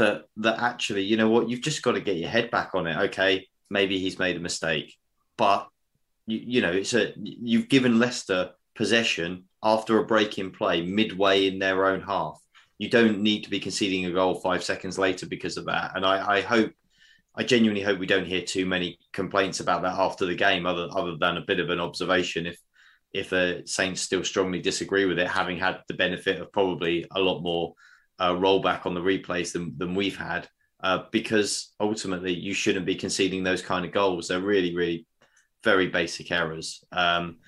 that 0.00 0.24
that 0.38 0.58
actually, 0.58 1.04
you 1.04 1.16
know 1.16 1.28
what, 1.28 1.48
you've 1.48 1.62
just 1.62 1.82
got 1.82 1.92
to 1.92 2.00
get 2.00 2.16
your 2.16 2.28
head 2.28 2.50
back 2.50 2.74
on 2.74 2.86
it. 2.86 2.96
Okay, 3.08 3.46
maybe 3.68 3.98
he's 3.98 4.18
made 4.18 4.36
a 4.36 4.40
mistake, 4.40 4.96
but 5.36 5.68
you, 6.26 6.40
you 6.44 6.60
know, 6.60 6.72
it's 6.72 6.94
a 6.94 7.12
you've 7.16 7.68
given 7.68 7.98
Leicester 7.98 8.50
possession 8.74 9.44
after 9.62 9.98
a 9.98 10.06
break 10.06 10.38
in 10.38 10.50
play 10.50 10.82
midway 10.82 11.46
in 11.46 11.58
their 11.58 11.86
own 11.86 12.00
half. 12.00 12.40
You 12.78 12.88
don't 12.88 13.20
need 13.20 13.44
to 13.44 13.50
be 13.50 13.60
conceding 13.60 14.06
a 14.06 14.12
goal 14.12 14.40
five 14.40 14.64
seconds 14.64 14.98
later 14.98 15.26
because 15.26 15.58
of 15.58 15.66
that. 15.66 15.92
And 15.94 16.06
I, 16.06 16.36
I 16.36 16.40
hope, 16.40 16.72
I 17.36 17.44
genuinely 17.44 17.82
hope 17.82 17.98
we 17.98 18.06
don't 18.06 18.24
hear 18.24 18.40
too 18.40 18.64
many 18.64 18.98
complaints 19.12 19.60
about 19.60 19.82
that 19.82 19.98
after 19.98 20.24
the 20.24 20.34
game, 20.34 20.64
other 20.64 20.88
other 20.90 21.16
than 21.20 21.36
a 21.36 21.46
bit 21.46 21.60
of 21.60 21.70
an 21.70 21.80
observation. 21.80 22.46
If 22.46 22.58
if 23.12 23.30
the 23.30 23.62
Saints 23.66 24.00
still 24.00 24.24
strongly 24.24 24.60
disagree 24.60 25.04
with 25.04 25.18
it, 25.18 25.28
having 25.28 25.58
had 25.58 25.80
the 25.88 25.94
benefit 25.94 26.40
of 26.40 26.52
probably 26.52 27.06
a 27.10 27.20
lot 27.20 27.42
more 27.42 27.74
uh, 28.20 28.34
rollback 28.34 28.86
on 28.86 28.94
the 28.94 29.00
replays 29.00 29.52
than 29.52 29.74
than 29.76 29.94
we've 29.94 30.16
had, 30.16 30.48
uh, 30.82 31.04
because 31.10 31.74
ultimately 31.80 32.32
you 32.32 32.54
shouldn't 32.54 32.86
be 32.86 32.94
conceding 32.94 33.42
those 33.42 33.62
kind 33.62 33.84
of 33.84 33.92
goals. 33.92 34.28
They're 34.28 34.40
really, 34.40 34.74
really 34.74 35.06
very 35.64 35.88
basic 35.88 36.30
errors. 36.30 36.84
Um, 36.92 37.38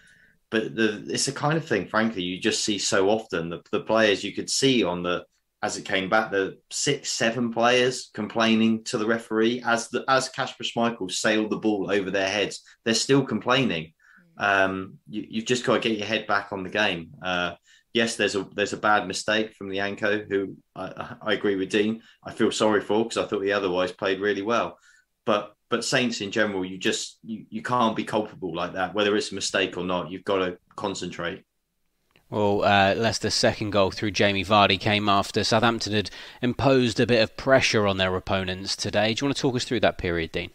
but 0.50 0.74
the, 0.74 1.06
it's 1.08 1.26
the 1.26 1.32
kind 1.32 1.56
of 1.56 1.64
thing, 1.64 1.86
frankly, 1.86 2.22
you 2.22 2.38
just 2.38 2.62
see 2.62 2.78
so 2.78 3.08
often. 3.08 3.48
The, 3.48 3.62
the 3.70 3.80
players 3.80 4.22
you 4.22 4.34
could 4.34 4.50
see 4.50 4.84
on 4.84 5.02
the 5.02 5.24
as 5.62 5.76
it 5.76 5.84
came 5.84 6.08
back, 6.08 6.32
the 6.32 6.58
six, 6.70 7.10
seven 7.10 7.52
players 7.52 8.10
complaining 8.12 8.82
to 8.84 8.98
the 8.98 9.06
referee 9.06 9.62
as 9.64 9.88
the 9.90 10.04
as 10.08 10.28
Kasper 10.28 10.64
Schmeichel 10.64 11.10
sailed 11.10 11.50
the 11.50 11.56
ball 11.56 11.90
over 11.90 12.10
their 12.10 12.28
heads. 12.28 12.62
They're 12.84 12.94
still 12.94 13.24
complaining. 13.24 13.92
Um, 14.38 14.98
you, 15.08 15.40
have 15.40 15.46
just 15.46 15.64
got 15.64 15.74
to 15.74 15.88
get 15.88 15.98
your 15.98 16.06
head 16.06 16.26
back 16.26 16.52
on 16.52 16.64
the 16.64 16.70
game. 16.70 17.10
Uh, 17.22 17.54
yes, 17.92 18.16
there's 18.16 18.34
a 18.34 18.46
there's 18.54 18.72
a 18.72 18.78
bad 18.78 19.06
mistake 19.06 19.54
from 19.54 19.68
Lyanco, 19.68 20.26
who 20.28 20.56
I, 20.74 21.16
I 21.22 21.32
agree 21.34 21.56
with 21.56 21.70
Dean. 21.70 22.02
I 22.24 22.32
feel 22.32 22.50
sorry 22.50 22.80
for 22.80 23.04
because 23.04 23.18
I 23.18 23.26
thought 23.26 23.44
he 23.44 23.52
otherwise 23.52 23.92
played 23.92 24.20
really 24.20 24.42
well. 24.42 24.78
But 25.24 25.54
but 25.68 25.84
Saints 25.84 26.20
in 26.20 26.30
general, 26.30 26.64
you 26.64 26.78
just 26.78 27.18
you, 27.22 27.46
you 27.48 27.62
can't 27.62 27.96
be 27.96 28.04
culpable 28.04 28.54
like 28.54 28.74
that, 28.74 28.94
whether 28.94 29.16
it's 29.16 29.32
a 29.32 29.34
mistake 29.34 29.76
or 29.76 29.84
not. 29.84 30.10
You've 30.10 30.24
got 30.24 30.38
to 30.38 30.58
concentrate. 30.76 31.44
Well, 32.30 32.64
uh, 32.64 32.94
Leicester's 32.94 33.34
second 33.34 33.70
goal 33.70 33.90
through 33.90 34.12
Jamie 34.12 34.44
Vardy 34.44 34.80
came 34.80 35.06
after 35.06 35.44
Southampton 35.44 35.92
had 35.92 36.10
imposed 36.40 36.98
a 36.98 37.06
bit 37.06 37.22
of 37.22 37.36
pressure 37.36 37.86
on 37.86 37.98
their 37.98 38.16
opponents 38.16 38.74
today. 38.74 39.12
Do 39.12 39.22
you 39.22 39.28
want 39.28 39.36
to 39.36 39.42
talk 39.42 39.54
us 39.54 39.64
through 39.64 39.80
that 39.80 39.98
period, 39.98 40.32
Dean? 40.32 40.50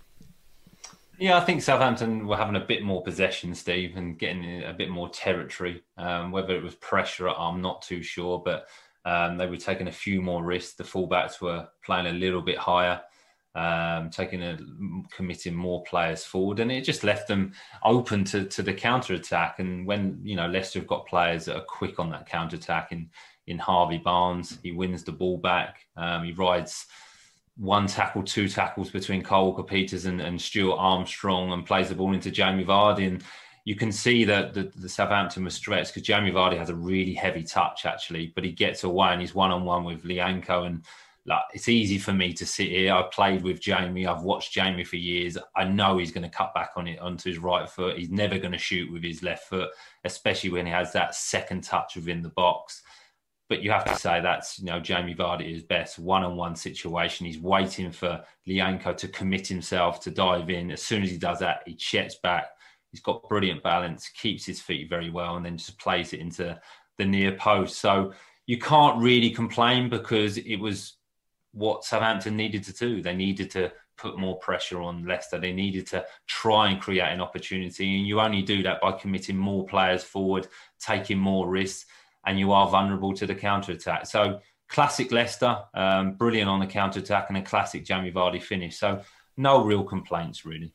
Yeah, 1.19 1.38
I 1.38 1.41
think 1.41 1.62
Southampton 1.62 2.27
were 2.27 2.38
having 2.38 2.55
a 2.55 2.65
bit 2.65 2.83
more 2.83 3.01
possession, 3.01 3.55
Steve, 3.55 3.97
and 3.97 4.19
getting 4.19 4.63
a 4.63 4.74
bit 4.74 4.89
more 4.89 5.09
territory. 5.09 5.83
Um, 5.97 6.31
whether 6.31 6.55
it 6.55 6.63
was 6.63 6.75
pressure, 6.75 7.29
I'm 7.29 7.62
not 7.62 7.81
too 7.81 8.03
sure, 8.03 8.41
but 8.43 8.67
um, 9.03 9.38
they 9.38 9.47
were 9.47 9.57
taking 9.57 9.88
a 9.88 9.91
few 9.91 10.21
more 10.21 10.43
risks. 10.43 10.75
The 10.75 10.83
fullbacks 10.83 11.41
were 11.41 11.67
playing 11.83 12.07
a 12.07 12.12
little 12.12 12.41
bit 12.41 12.57
higher 12.57 13.01
um, 13.57 14.12
taking 14.12 14.43
a 14.43 14.57
committing 15.12 15.55
more 15.55 15.83
players 15.83 16.24
forward, 16.24 16.59
and 16.59 16.71
it 16.71 16.83
just 16.83 17.03
left 17.03 17.27
them 17.27 17.53
open 17.83 18.24
to 18.25 18.45
to 18.45 18.62
the 18.62 18.74
counter 18.74 19.15
attack. 19.15 19.59
And 19.59 19.88
when 19.88 20.19
you 20.24 20.36
know 20.36 20.47
Leicester 20.47 20.79
have 20.79 20.88
got 20.88 21.07
players 21.07 21.45
that 21.45 21.57
are 21.57 21.65
quick 21.67 22.00
on 22.00 22.12
that 22.12 22.27
counter 22.29 22.55
attack, 22.55 22.91
in 22.91 23.09
in 23.47 23.57
Harvey 23.57 23.97
Barnes, 23.97 24.59
he 24.62 24.71
wins 24.71 25.03
the 25.03 25.12
ball 25.12 25.38
back. 25.38 25.88
Um, 25.97 26.24
he 26.24 26.33
rides 26.33 26.86
one 27.58 27.88
tackle, 27.88 28.24
two 28.24 28.48
tackles 28.48 28.90
between 28.90 29.24
Kyle 29.24 29.46
Walker 29.46 29.64
Peters 29.64 30.06
and, 30.06 30.22
and 30.22 30.40
Stuart 30.40 30.78
Armstrong, 30.78 31.52
and 31.52 31.66
plays 31.66 31.90
the 31.90 31.96
ball 31.96 32.14
into 32.14 32.32
Jamie 32.32 32.66
Vardy. 32.66 33.08
And 33.08 33.24
you 33.66 33.76
can 33.76 33.92
see 33.92 34.24
that 34.26 34.54
the, 34.54 34.72
the 34.76 34.88
Southampton 34.88 35.44
was 35.44 35.56
stretched 35.56 35.94
because 35.94 36.08
Jamie 36.08 36.32
Vardy 36.32 36.58
has 36.58 36.70
a 36.70 36.76
really 36.76 37.14
heavy 37.14 37.44
touch 37.44 37.86
actually, 37.86 38.32
but 38.36 38.44
he 38.44 38.52
gets 38.52 38.84
away 38.84 39.10
and 39.10 39.22
he's 39.22 39.36
one 39.36 39.52
on 39.52 39.66
one 39.66 39.84
with 39.84 40.04
Lyanco 40.04 40.66
and 40.66 40.84
like 41.26 41.42
it's 41.54 41.68
easy 41.68 41.98
for 41.98 42.14
me 42.14 42.32
to 42.32 42.46
sit 42.46 42.70
here. 42.70 42.94
I've 42.94 43.12
played 43.12 43.44
with 43.44 43.60
Jamie. 43.60 44.08
I've 44.08 44.22
watched 44.22 44.54
Jamie 44.54 44.86
for 44.86 44.96
years. 44.96 45.38
I 45.56 45.66
know 45.66 45.98
he's 45.98 46.14
going 46.14 46.24
to 46.24 46.36
cut 46.36 46.54
back 46.54 46.72
on 46.78 46.88
it 46.88 47.00
onto 47.00 47.30
his 47.30 47.38
right 47.38 47.70
foot. 47.70 47.98
He's 47.98 48.10
never 48.10 48.40
going 48.40 48.54
to 48.54 48.58
shoot 48.58 48.90
with 48.90 49.04
his 49.04 49.22
left 49.22 49.50
foot, 49.50 49.70
especially 50.06 50.52
when 50.52 50.66
he 50.66 50.72
has 50.72 50.94
that 50.94 51.16
second 51.16 51.66
touch 51.66 51.98
within 51.98 52.22
the 52.22 52.30
box. 52.30 52.82
But 53.50 53.62
you 53.62 53.72
have 53.72 53.86
to 53.86 53.96
say 53.96 54.20
that's 54.20 54.60
you 54.60 54.66
know 54.66 54.80
Jamie 54.80 55.16
Vardy 55.16 55.54
is 55.54 55.63
best 55.63 56.00
one-on-one 56.00 56.56
situation. 56.56 57.25
He's 57.25 57.39
waiting 57.39 57.92
for 57.92 58.24
Lyanco 58.48 58.96
to 58.98 59.08
commit 59.08 59.48
himself 59.48 60.01
to 60.01 60.12
dive 60.12 60.50
in. 60.50 60.72
As 60.72 60.82
soon 60.82 61.04
as 61.04 61.10
he 61.10 61.18
does 61.18 61.39
that, 61.39 61.63
he 61.66 61.75
checks 61.75 62.16
back. 62.16 62.48
He's 62.92 63.01
got 63.01 63.27
brilliant 63.27 63.63
balance, 63.63 64.10
keeps 64.10 64.46
his 64.46 64.62
feet 64.62 64.89
very 64.89 65.10
well, 65.10 65.38
and 65.38 65.46
then 65.46 65.58
just 65.58 65.80
plays 65.80 66.13
it 66.13 66.20
into 66.20 66.60
the 66.98 67.06
near 67.06 67.34
post. 67.34 67.80
So 67.80 68.13
you 68.46 68.58
can't 68.58 69.01
really 69.01 69.30
complain 69.30 69.89
because 69.89 70.38
it 70.38 70.58
was 70.58 70.98
what 71.54 71.84
Southampton 71.84 72.36
needed 72.36 72.63
to 72.63 72.74
do. 72.74 73.01
They 73.01 73.16
needed 73.16 73.51
to 73.51 73.72
put 73.98 74.18
more 74.18 74.38
pressure 74.39 74.82
on 74.82 75.06
Leicester. 75.06 75.39
They 75.39 75.51
needed 75.51 75.88
to 75.88 76.06
try 76.27 76.70
and 76.70 76.82
create 76.82 77.12
an 77.12 77.22
opportunity. 77.22 77.98
And 77.98 78.08
you 78.08 78.20
only 78.20 78.42
do 78.42 78.63
that 78.63 78.80
by 78.80 78.94
committing 78.94 79.38
more 79.38 79.66
players 79.66 80.04
forward, 80.04 80.48
taking 80.80 81.18
more 81.18 81.50
risks, 81.50 81.86
and 82.27 82.38
you 82.38 82.51
are 82.51 82.69
vulnerable 82.69 83.13
to 83.13 83.25
the 83.25 83.34
counter 83.34 83.72
attack. 83.72 84.05
So, 84.05 84.41
classic 84.67 85.12
Leicester, 85.12 85.57
um, 85.74 86.13
brilliant 86.13 86.50
on 86.50 86.60
the 86.60 86.67
counter 86.67 87.00
attack, 87.00 87.29
and 87.29 87.38
a 87.38 87.41
classic 87.41 87.86
Jamie 87.86 88.12
Vardy 88.12 88.43
finish. 88.43 88.77
So, 88.77 89.01
no 89.38 89.63
real 89.63 89.84
complaints, 89.84 90.46
really. 90.46 90.74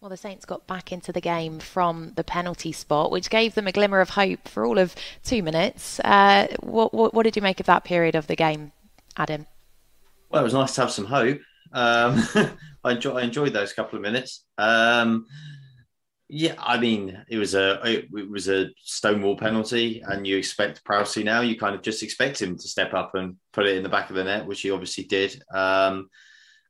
Well, 0.00 0.10
the 0.10 0.16
Saints 0.16 0.44
got 0.44 0.66
back 0.66 0.92
into 0.92 1.12
the 1.12 1.20
game 1.20 1.58
from 1.58 2.12
the 2.16 2.24
penalty 2.24 2.72
spot, 2.72 3.10
which 3.10 3.28
gave 3.28 3.54
them 3.54 3.66
a 3.66 3.72
glimmer 3.72 4.00
of 4.00 4.10
hope 4.10 4.46
for 4.46 4.64
all 4.64 4.78
of 4.78 4.94
two 5.24 5.42
minutes. 5.42 6.00
Uh, 6.00 6.48
what, 6.60 6.94
what, 6.94 7.12
what 7.12 7.24
did 7.24 7.36
you 7.36 7.42
make 7.42 7.60
of 7.60 7.66
that 7.66 7.84
period 7.84 8.14
of 8.14 8.26
the 8.26 8.36
game, 8.36 8.72
Adam? 9.16 9.46
Well, 10.30 10.42
it 10.42 10.44
was 10.44 10.54
nice 10.54 10.74
to 10.76 10.82
have 10.82 10.90
some 10.90 11.06
hope. 11.06 11.40
Um, 11.72 12.22
I, 12.84 12.92
enjoy, 12.92 13.18
I 13.18 13.22
enjoyed 13.22 13.52
those 13.52 13.72
couple 13.72 13.96
of 13.96 14.02
minutes. 14.02 14.44
Um, 14.58 15.26
yeah, 16.32 16.54
I 16.58 16.78
mean, 16.78 17.22
it 17.28 17.38
was 17.38 17.54
a 17.54 17.80
it 17.84 18.30
was 18.30 18.48
a 18.48 18.70
stonewall 18.82 19.36
penalty, 19.36 20.02
and 20.06 20.24
you 20.24 20.36
expect 20.36 20.84
Prowsey 20.84 21.24
now. 21.24 21.40
You 21.40 21.58
kind 21.58 21.74
of 21.74 21.82
just 21.82 22.04
expect 22.04 22.40
him 22.40 22.56
to 22.56 22.68
step 22.68 22.94
up 22.94 23.16
and 23.16 23.36
put 23.52 23.66
it 23.66 23.76
in 23.76 23.82
the 23.82 23.88
back 23.88 24.10
of 24.10 24.16
the 24.16 24.22
net, 24.22 24.46
which 24.46 24.60
he 24.60 24.70
obviously 24.70 25.04
did. 25.04 25.42
Um, 25.52 26.08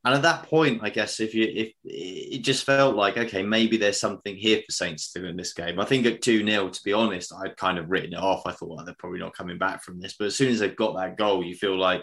and 0.02 0.14
at 0.14 0.23
that 0.23 0.45
point, 0.45 0.81
I 0.83 0.88
guess 0.88 1.21
if 1.21 1.35
you 1.35 1.47
if 1.55 1.73
it 1.85 2.38
just 2.38 2.64
felt 2.64 2.97
like 2.97 3.19
okay, 3.19 3.43
maybe 3.43 3.76
there's 3.76 4.00
something 4.00 4.35
here 4.35 4.62
for 4.64 4.73
Saints 4.73 5.12
to 5.12 5.26
in 5.26 5.37
this 5.37 5.52
game. 5.52 5.79
I 5.79 5.85
think 5.85 6.07
at 6.07 6.23
two 6.23 6.47
0 6.47 6.71
to 6.71 6.83
be 6.83 6.95
honest, 6.95 7.35
I'd 7.35 7.59
kind 7.59 7.79
of 7.79 7.90
written 7.90 8.14
it 8.14 8.21
off. 8.21 8.43
I 8.47 8.52
thought 8.52 8.71
well, 8.71 8.85
they're 8.85 8.95
probably 8.99 9.21
not 9.21 9.37
coming 9.37 9.59
back 9.59 9.83
from 9.83 10.00
this. 10.00 10.14
But 10.19 10.26
as 10.29 10.37
soon 10.37 10.52
as 10.52 10.61
they've 10.61 10.75
got 10.75 10.97
that 10.97 11.19
goal, 11.19 11.45
you 11.45 11.55
feel 11.55 11.79
like 11.79 12.02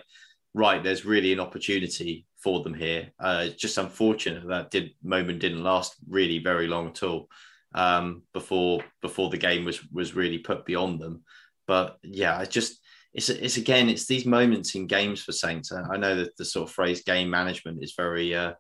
right, 0.54 0.84
there's 0.84 1.06
really 1.06 1.34
an 1.34 1.40
opportunity 1.40 2.26
for 2.38 2.64
them 2.64 2.74
here. 2.74 3.12
Uh, 3.20 3.46
it's 3.48 3.62
just 3.62 3.78
unfortunate 3.78 4.48
that 4.48 4.72
did 4.72 4.92
moment 5.04 5.40
didn't 5.40 5.64
last 5.64 5.96
really 6.08 6.40
very 6.40 6.68
long 6.68 6.88
at 6.88 7.04
all 7.04 7.30
um, 7.74 8.24
before 8.34 8.84
before 9.02 9.30
the 9.30 9.38
game 9.38 9.66
was 9.66 9.84
was 9.92 10.16
really 10.16 10.40
put 10.40 10.66
beyond 10.66 11.00
them. 11.00 11.24
But 11.66 11.98
yeah, 12.04 12.40
it's 12.42 12.54
just 12.54 12.80
it's 13.14 13.30
it's 13.30 13.58
again 13.58 13.90
it's 13.90 14.06
these 14.06 14.26
moments 14.26 14.76
in 14.76 14.88
games 14.88 15.24
for 15.24 15.32
Saints. 15.32 15.72
I 15.72 15.98
know 15.98 16.16
that 16.16 16.38
the 16.38 16.46
sort 16.46 16.70
of 16.70 16.76
phrase 16.76 17.04
game 17.04 17.30
management 17.30 17.84
is 17.84 17.94
very 17.96 18.36
uh, 18.36 18.54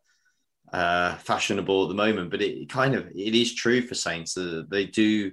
uh, 0.73 1.15
fashionable 1.17 1.83
at 1.83 1.89
the 1.89 1.95
moment, 1.95 2.31
but 2.31 2.41
it 2.41 2.69
kind 2.69 2.95
of 2.95 3.07
it 3.07 3.35
is 3.35 3.53
true 3.53 3.81
for 3.81 3.95
Saints. 3.95 4.33
that 4.33 4.69
they 4.69 4.85
do 4.85 5.31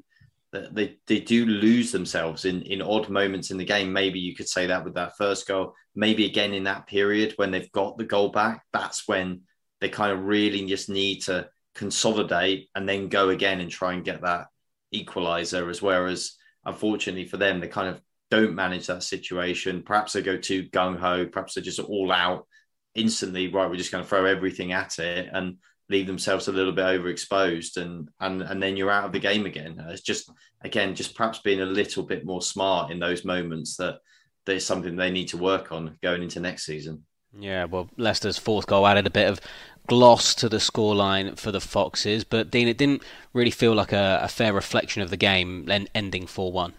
they 0.73 0.97
they 1.07 1.21
do 1.21 1.47
lose 1.47 1.93
themselves 1.93 2.45
in 2.45 2.63
in 2.63 2.83
odd 2.83 3.09
moments 3.09 3.51
in 3.51 3.59
the 3.59 3.65
game. 3.65 3.93
Maybe 3.93 4.19
you 4.19 4.35
could 4.35 4.49
say 4.49 4.67
that 4.67 4.85
with 4.85 4.95
that 4.95 5.17
first 5.17 5.47
goal. 5.47 5.75
Maybe 5.95 6.27
again 6.27 6.55
in 6.55 6.65
that 6.65 6.87
period 6.87 7.35
when 7.37 7.51
they've 7.51 7.71
got 7.73 7.99
the 7.99 8.05
goal 8.05 8.31
back, 8.31 8.63
that's 8.73 9.07
when 9.07 9.43
they 9.81 9.89
kind 9.89 10.13
of 10.13 10.25
really 10.25 10.65
just 10.67 10.89
need 10.89 11.23
to 11.23 11.49
consolidate 11.75 12.69
and 12.75 12.89
then 12.89 13.09
go 13.09 13.31
again 13.31 13.61
and 13.61 13.71
try 13.71 13.93
and 13.93 14.05
get 14.05 14.23
that 14.23 14.47
equalizer. 14.93 15.69
As 15.69 15.83
whereas 15.83 16.37
unfortunately 16.65 17.27
for 17.27 17.37
them, 17.37 17.61
they 17.61 17.69
kind 17.69 17.89
of 17.89 18.01
don't 18.31 18.55
manage 18.55 18.87
that 18.87 19.03
situation. 19.03 19.83
Perhaps 19.83 20.13
they 20.13 20.23
go 20.23 20.37
too 20.37 20.69
gung 20.71 20.99
ho. 20.99 21.27
Perhaps 21.27 21.55
they're 21.55 21.65
just 21.65 21.81
all 21.81 22.13
out 22.13 22.47
instantly. 22.95 23.49
Right, 23.49 23.69
we're 23.69 23.77
just 23.77 23.93
going 23.93 24.05
to 24.05 24.09
throw 24.09 24.25
everything 24.25 24.73
at 24.73 24.99
it 24.99 25.29
and 25.33 25.59
leave 25.91 26.07
themselves 26.07 26.49
a 26.49 26.53
little 26.53 26.73
bit 26.73 26.85
overexposed 26.85 27.77
and 27.77 28.09
and 28.21 28.43
and 28.43 28.63
then 28.63 28.77
you're 28.77 28.91
out 28.91 29.05
of 29.05 29.13
the 29.13 29.19
game 29.19 29.47
again 29.47 29.83
it's 29.89 30.01
just 30.01 30.31
again 30.63 30.95
just 30.95 31.15
perhaps 31.15 31.41
being 31.41 31.61
a 31.61 31.67
little 31.67 32.03
bit 32.03 32.25
more 32.25 32.43
smart 32.43 32.91
in 32.91 32.99
those 32.99 33.25
moments 33.25 33.77
that 33.77 33.99
there's 34.47 34.65
something 34.65 34.97
they 34.97 35.11
need 35.11 35.29
to 35.29 35.37
work 35.37 35.73
on 35.73 35.97
going 36.03 36.23
into 36.23 36.41
next 36.41 36.65
season 36.65 37.05
yeah 37.39 37.65
well 37.65 37.89
leicester's 37.97 38.39
fourth 38.39 38.67
goal 38.67 38.87
added 38.87 39.07
a 39.07 39.11
bit 39.11 39.29
of 39.29 39.41
gloss 39.87 40.35
to 40.35 40.49
the 40.49 40.57
scoreline 40.57 41.39
for 41.39 41.53
the 41.53 41.61
foxes 41.61 42.25
but 42.25 42.51
dean 42.51 42.67
it 42.69 42.79
didn't 42.79 43.03
really 43.35 43.51
feel 43.51 43.75
like 43.75 43.93
a, 43.93 44.21
a 44.23 44.29
fair 44.29 44.53
reflection 44.55 45.03
of 45.03 45.11
the 45.11 45.17
game 45.17 45.67
then 45.67 45.87
ending 45.95 46.25
4-1 46.25 46.73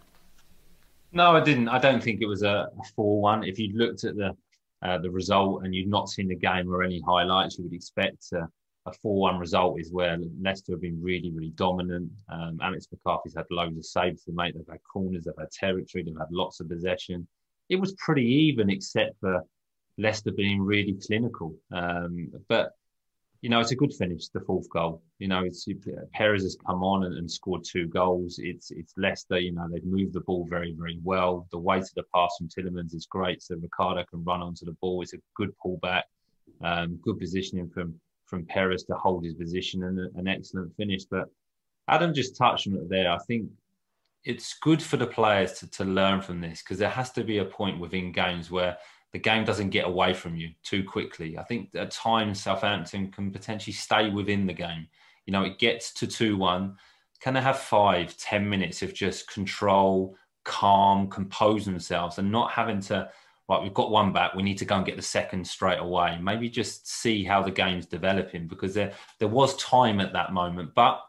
No, 1.11 1.35
I 1.35 1.39
didn't. 1.39 1.69
I 1.69 1.79
don't 1.79 2.03
think 2.03 2.19
it 2.21 2.27
was 2.27 2.43
a 2.43 2.67
four-one. 2.95 3.45
If 3.45 3.57
you 3.57 3.71
looked 3.77 4.03
at 4.03 4.15
the 4.17 4.35
uh, 4.81 4.97
the 4.97 5.09
result 5.09 5.63
and 5.63 5.73
you'd 5.73 5.87
not 5.87 6.09
seen 6.09 6.27
the 6.27 6.35
game 6.35 6.67
or 6.69 6.83
any 6.83 6.99
highlights, 7.07 7.57
you 7.57 7.63
would 7.63 7.73
expect 7.73 8.25
uh, 8.35 8.45
a 8.85 8.93
four-one 8.93 9.39
result 9.39 9.79
is 9.79 9.91
where 9.91 10.17
Leicester 10.39 10.73
have 10.73 10.81
been 10.81 11.01
really, 11.01 11.31
really 11.31 11.51
dominant. 11.51 12.11
Um, 12.29 12.59
Alex 12.61 12.87
McCarthy's 12.91 13.35
had 13.35 13.45
loads 13.49 13.77
of 13.77 13.85
saves 13.85 14.23
to 14.25 14.31
make. 14.31 14.53
They've 14.53 14.63
had 14.69 14.83
corners, 14.83 15.25
they've 15.25 15.33
had 15.37 15.51
territory, 15.51 16.03
they've 16.03 16.17
had 16.17 16.31
lots 16.31 16.59
of 16.59 16.69
possession. 16.69 17.27
It 17.69 17.77
was 17.77 17.93
pretty 17.93 18.25
even, 18.25 18.69
except 18.69 19.19
for 19.19 19.43
Leicester 19.97 20.31
being 20.31 20.61
really 20.61 20.97
clinical. 21.05 21.55
Um, 21.71 22.31
but 22.47 22.73
you 23.41 23.49
know, 23.49 23.59
it's 23.59 23.71
a 23.71 23.75
good 23.75 23.93
finish, 23.93 24.27
the 24.29 24.39
fourth 24.39 24.67
goal. 24.69 25.03
You 25.19 25.27
know, 25.27 25.43
it's 25.43 25.67
Perez 26.13 26.43
has 26.43 26.57
come 26.65 26.83
on 26.83 27.03
and, 27.03 27.15
and, 27.15 27.29
scored 27.29 27.63
two 27.63 27.87
goals. 27.87 28.39
It's 28.39 28.71
it's 28.71 28.93
Leicester. 28.97 29.37
You 29.37 29.51
know, 29.51 29.67
they've 29.71 29.85
moved 29.85 30.13
the 30.13 30.21
ball 30.21 30.47
very 30.49 30.73
very 30.77 30.99
well. 31.03 31.47
The 31.51 31.59
weight 31.59 31.83
of 31.83 31.93
the 31.95 32.03
pass 32.13 32.35
from 32.37 32.49
Tielemans 32.49 32.95
is 32.95 33.05
great, 33.05 33.43
so 33.43 33.55
Ricardo 33.55 34.03
can 34.09 34.23
run 34.23 34.41
onto 34.41 34.65
the 34.65 34.75
ball. 34.81 35.01
It's 35.01 35.13
a 35.13 35.17
good 35.35 35.53
pullback, 35.63 36.03
um, 36.63 36.97
good 37.03 37.19
positioning 37.19 37.69
from 37.69 37.99
from 38.25 38.45
Perez 38.45 38.83
to 38.83 38.95
hold 38.95 39.23
his 39.23 39.35
position, 39.35 39.83
and 39.83 39.99
an 40.15 40.27
excellent 40.27 40.75
finish. 40.75 41.03
But 41.05 41.29
Adam 41.87 42.13
just 42.13 42.35
touched 42.35 42.67
on 42.67 42.75
it 42.75 42.89
there. 42.89 43.11
I 43.11 43.17
think 43.27 43.49
it's 44.23 44.55
good 44.59 44.81
for 44.81 44.97
the 44.97 45.07
players 45.07 45.53
to, 45.59 45.69
to 45.71 45.85
learn 45.85 46.21
from 46.21 46.41
this 46.41 46.61
because 46.61 46.79
there 46.79 46.89
has 46.89 47.11
to 47.11 47.23
be 47.23 47.37
a 47.37 47.45
point 47.45 47.79
within 47.79 48.11
games 48.11 48.49
where 48.49 48.77
the 49.13 49.19
game 49.19 49.45
doesn't 49.45 49.69
get 49.69 49.87
away 49.87 50.13
from 50.13 50.35
you 50.35 50.49
too 50.63 50.83
quickly. 50.83 51.37
I 51.37 51.43
think 51.43 51.69
at 51.75 51.91
times 51.91 52.41
Southampton 52.41 53.11
can 53.11 53.31
potentially 53.31 53.73
stay 53.73 54.09
within 54.09 54.45
the 54.45 54.53
game. 54.53 54.87
You 55.25 55.31
know, 55.31 55.43
it 55.43 55.59
gets 55.59 55.93
to 55.93 56.07
2 56.07 56.35
1. 56.35 56.75
Can 57.21 57.33
they 57.33 57.41
have 57.41 57.59
five, 57.59 58.17
ten 58.17 58.49
minutes 58.49 58.81
of 58.81 58.93
just 58.93 59.31
control, 59.31 60.17
calm, 60.43 61.09
compose 61.09 61.65
themselves 61.65 62.17
and 62.17 62.31
not 62.31 62.51
having 62.51 62.81
to, 62.81 63.09
right, 63.49 63.61
we've 63.61 63.73
got 63.73 63.91
one 63.91 64.11
back, 64.11 64.33
we 64.33 64.43
need 64.43 64.57
to 64.57 64.65
go 64.65 64.75
and 64.75 64.85
get 64.85 64.95
the 64.95 65.01
second 65.01 65.45
straight 65.47 65.79
away. 65.79 66.17
Maybe 66.21 66.49
just 66.49 66.87
see 66.87 67.23
how 67.23 67.43
the 67.43 67.51
game's 67.51 67.85
developing 67.85 68.47
because 68.47 68.73
there, 68.73 68.93
there 69.19 69.27
was 69.27 69.55
time 69.57 69.99
at 69.99 70.13
that 70.13 70.33
moment. 70.33 70.73
But 70.75 71.01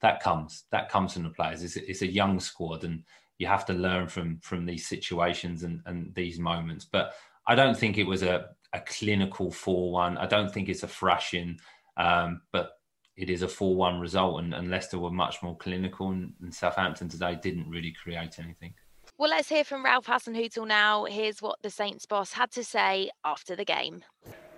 that 0.00 0.22
comes, 0.22 0.64
that 0.70 0.88
comes 0.88 1.12
from 1.12 1.24
the 1.24 1.30
players. 1.30 1.62
It's, 1.62 1.76
it's 1.76 2.02
a 2.02 2.10
young 2.10 2.40
squad 2.40 2.84
and 2.84 3.04
you 3.38 3.46
have 3.46 3.66
to 3.66 3.72
learn 3.72 4.06
from 4.08 4.38
from 4.40 4.64
these 4.64 4.86
situations 4.86 5.64
and, 5.64 5.80
and 5.86 6.14
these 6.14 6.38
moments. 6.38 6.84
But 6.84 7.14
I 7.46 7.54
don't 7.54 7.76
think 7.76 7.98
it 7.98 8.06
was 8.06 8.22
a, 8.22 8.46
a 8.72 8.80
clinical 8.80 9.50
4 9.50 9.92
1. 9.92 10.18
I 10.18 10.26
don't 10.26 10.52
think 10.52 10.68
it's 10.68 10.82
a 10.82 10.88
thrashing, 10.88 11.58
um, 11.96 12.42
but 12.52 12.72
it 13.16 13.30
is 13.30 13.42
a 13.42 13.48
4 13.48 13.76
1 13.76 14.00
result. 14.00 14.42
And, 14.42 14.54
and, 14.54 14.70
Leicester 14.70 14.98
were 14.98 15.10
much 15.10 15.42
more 15.42 15.56
clinical, 15.56 16.10
and, 16.10 16.32
and, 16.40 16.54
Southampton 16.54 17.08
today 17.08 17.38
didn't 17.40 17.68
really 17.68 17.92
create 17.92 18.38
anything. 18.38 18.74
Well, 19.16 19.30
let's 19.30 19.48
hear 19.48 19.62
from 19.62 19.84
Ralph 19.84 20.06
Hasenhüttl 20.06 20.66
now. 20.66 21.04
Here's 21.04 21.40
what 21.40 21.62
the 21.62 21.70
Saints 21.70 22.04
boss 22.04 22.32
had 22.32 22.50
to 22.50 22.64
say 22.64 23.10
after 23.24 23.54
the 23.54 23.64
game. 23.64 24.02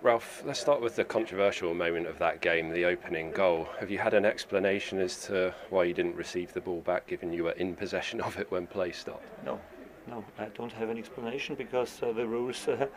Ralph, 0.01 0.41
let's 0.47 0.59
start 0.59 0.81
with 0.81 0.95
the 0.95 1.03
controversial 1.03 1.75
moment 1.75 2.07
of 2.07 2.17
that 2.17 2.41
game, 2.41 2.71
the 2.71 2.85
opening 2.85 3.29
goal. 3.29 3.67
Have 3.79 3.91
you 3.91 3.99
had 3.99 4.15
an 4.15 4.25
explanation 4.25 4.99
as 4.99 5.21
to 5.27 5.53
why 5.69 5.83
you 5.83 5.93
didn't 5.93 6.15
receive 6.15 6.53
the 6.53 6.61
ball 6.61 6.81
back, 6.81 7.05
given 7.05 7.31
you 7.31 7.43
were 7.43 7.51
in 7.51 7.75
possession 7.75 8.19
of 8.27 8.39
it 8.39 8.49
when 8.49 8.65
play 8.65 8.91
stopped? 8.91 9.27
No, 9.45 9.59
no, 10.07 10.25
I 10.39 10.45
don't 10.45 10.71
have 10.71 10.89
an 10.89 10.97
explanation 10.97 11.53
because 11.53 12.01
uh, 12.01 12.11
the 12.11 12.25
rules, 12.25 12.67
uh, 12.67 12.87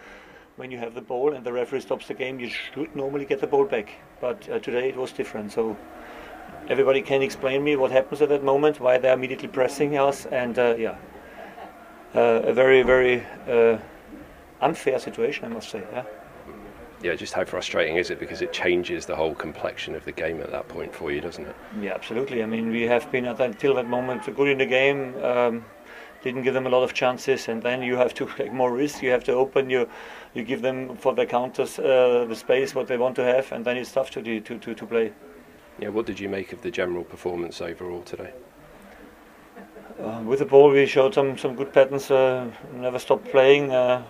when 0.56 0.70
you 0.70 0.78
have 0.78 0.94
the 0.94 1.02
ball 1.02 1.34
and 1.34 1.44
the 1.44 1.52
referee 1.52 1.80
stops 1.80 2.08
the 2.08 2.14
game, 2.14 2.40
you 2.40 2.48
should 2.48 2.96
normally 2.96 3.26
get 3.26 3.38
the 3.38 3.46
ball 3.46 3.66
back. 3.66 3.90
But 4.18 4.48
uh, 4.48 4.60
today 4.60 4.88
it 4.88 4.96
was 4.96 5.12
different. 5.12 5.52
So 5.52 5.76
everybody 6.70 7.02
can 7.02 7.20
explain 7.20 7.62
me 7.62 7.76
what 7.76 7.90
happens 7.90 8.22
at 8.22 8.30
that 8.30 8.44
moment, 8.44 8.80
why 8.80 8.96
they're 8.96 9.12
immediately 9.12 9.48
pressing 9.48 9.98
us, 9.98 10.24
and 10.24 10.58
uh, 10.58 10.74
yeah, 10.78 10.96
a 12.14 12.52
very, 12.52 12.82
very 12.82 13.24
uh, 13.48 13.78
unfair 14.60 14.98
situation, 14.98 15.44
I 15.44 15.48
must 15.48 15.70
say. 15.70 15.82
Yeah 15.92 16.04
yeah, 17.02 17.14
just 17.14 17.32
how 17.32 17.44
frustrating 17.44 17.96
is 17.96 18.10
it 18.10 18.20
because 18.20 18.42
it 18.42 18.52
changes 18.52 19.06
the 19.06 19.16
whole 19.16 19.34
complexion 19.34 19.94
of 19.94 20.04
the 20.04 20.12
game 20.12 20.40
at 20.40 20.50
that 20.50 20.68
point 20.68 20.94
for 20.94 21.10
you, 21.10 21.20
doesn't 21.20 21.46
it? 21.46 21.56
Yeah, 21.80 21.94
absolutely. 21.94 22.42
I 22.42 22.46
mean, 22.46 22.70
we 22.70 22.82
have 22.82 23.10
been 23.10 23.24
at 23.26 23.40
until 23.40 23.74
that 23.74 23.88
moment 23.88 24.24
good 24.36 24.48
in 24.48 24.58
the 24.58 24.66
game. 24.66 25.14
Um, 25.24 25.64
didn't 26.22 26.42
give 26.42 26.52
them 26.52 26.66
a 26.66 26.70
lot 26.70 26.82
of 26.82 26.92
chances, 26.92 27.48
and 27.48 27.62
then 27.62 27.82
you 27.82 27.96
have 27.96 28.12
to 28.14 28.26
take 28.36 28.52
more 28.52 28.72
risk. 28.72 29.02
You 29.02 29.10
have 29.10 29.24
to 29.24 29.32
open. 29.32 29.70
You 29.70 29.88
you 30.34 30.44
give 30.44 30.60
them 30.60 30.96
for 30.96 31.14
the 31.14 31.24
counters 31.24 31.78
uh, 31.78 32.26
the 32.28 32.36
space 32.36 32.74
what 32.74 32.86
they 32.86 32.98
want 32.98 33.16
to 33.16 33.24
have, 33.24 33.50
and 33.52 33.64
then 33.64 33.76
it's 33.78 33.92
tough 33.92 34.10
to 34.10 34.22
to 34.22 34.58
to, 34.58 34.74
to 34.74 34.86
play. 34.86 35.12
Yeah, 35.78 35.88
what 35.88 36.04
did 36.04 36.20
you 36.20 36.28
make 36.28 36.52
of 36.52 36.60
the 36.60 36.70
general 36.70 37.04
performance 37.04 37.62
overall 37.62 38.02
today? 38.02 38.32
Uh, 40.02 40.22
with 40.22 40.38
the 40.38 40.46
ball, 40.46 40.70
we 40.70 40.86
showed 40.86 41.12
some 41.12 41.36
some 41.36 41.54
good 41.54 41.72
patterns. 41.72 42.10
Uh, 42.10 42.50
never 42.72 42.98
stopped 42.98 43.26
playing. 43.30 43.70
Uh, 43.70 44.02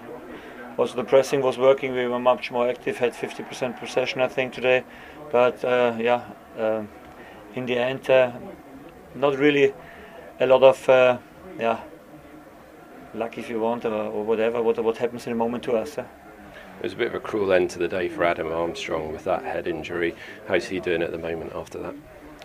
also 0.78 0.94
the 0.94 1.04
pressing 1.04 1.42
was 1.42 1.58
working. 1.58 1.92
We 1.92 2.06
were 2.06 2.20
much 2.20 2.52
more 2.52 2.68
active. 2.68 2.96
Had 2.96 3.12
50% 3.12 3.78
possession, 3.78 4.20
I 4.20 4.28
think, 4.28 4.52
today. 4.52 4.84
But 5.32 5.64
uh, 5.64 5.96
yeah, 5.98 6.24
uh, 6.56 6.84
in 7.54 7.66
the 7.66 7.76
end, 7.76 8.08
uh, 8.08 8.32
not 9.14 9.36
really 9.36 9.74
a 10.38 10.46
lot 10.46 10.62
of 10.62 10.88
uh, 10.88 11.18
yeah 11.58 11.80
luck, 13.14 13.36
if 13.36 13.50
you 13.50 13.58
want, 13.58 13.84
or, 13.84 13.92
or, 13.92 14.24
whatever. 14.24 14.62
What 14.62 14.82
what 14.84 14.96
happens 14.96 15.26
in 15.26 15.32
a 15.32 15.36
moment 15.36 15.64
to 15.64 15.72
us. 15.72 15.98
It 15.98 16.84
was 16.84 16.92
a 16.92 16.96
bit 16.96 17.08
of 17.08 17.14
a 17.14 17.20
cruel 17.20 17.52
end 17.52 17.68
to 17.70 17.78
the 17.78 17.88
day 17.88 18.08
for 18.08 18.24
Adam 18.24 18.50
Armstrong 18.52 19.12
with 19.12 19.24
that 19.24 19.42
head 19.42 19.66
injury. 19.66 20.14
How's 20.46 20.66
he 20.66 20.80
doing 20.80 21.02
at 21.02 21.10
the 21.10 21.18
moment 21.18 21.52
after 21.54 21.78
that? 21.80 21.94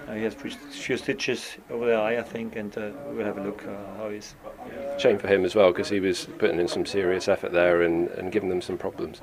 Uh, 0.07 0.13
he 0.13 0.23
has 0.23 0.35
a 0.35 0.37
few 0.37 0.97
stitches 0.97 1.57
over 1.69 1.85
the 1.85 1.93
eye, 1.93 2.19
I 2.19 2.21
think, 2.21 2.55
and 2.55 2.75
uh, 2.77 2.91
we'll 3.07 3.25
have 3.25 3.37
a 3.37 3.43
look 3.43 3.65
uh, 3.65 3.97
how 3.97 4.09
he's. 4.09 4.35
Shame 4.97 5.17
for 5.17 5.27
him 5.27 5.45
as 5.45 5.55
well, 5.55 5.71
because 5.71 5.89
he 5.89 5.99
was 5.99 6.27
putting 6.37 6.59
in 6.59 6.67
some 6.67 6.85
serious 6.85 7.27
effort 7.27 7.51
there 7.51 7.81
and, 7.81 8.09
and 8.09 8.31
giving 8.31 8.49
them 8.49 8.61
some 8.61 8.77
problems. 8.77 9.21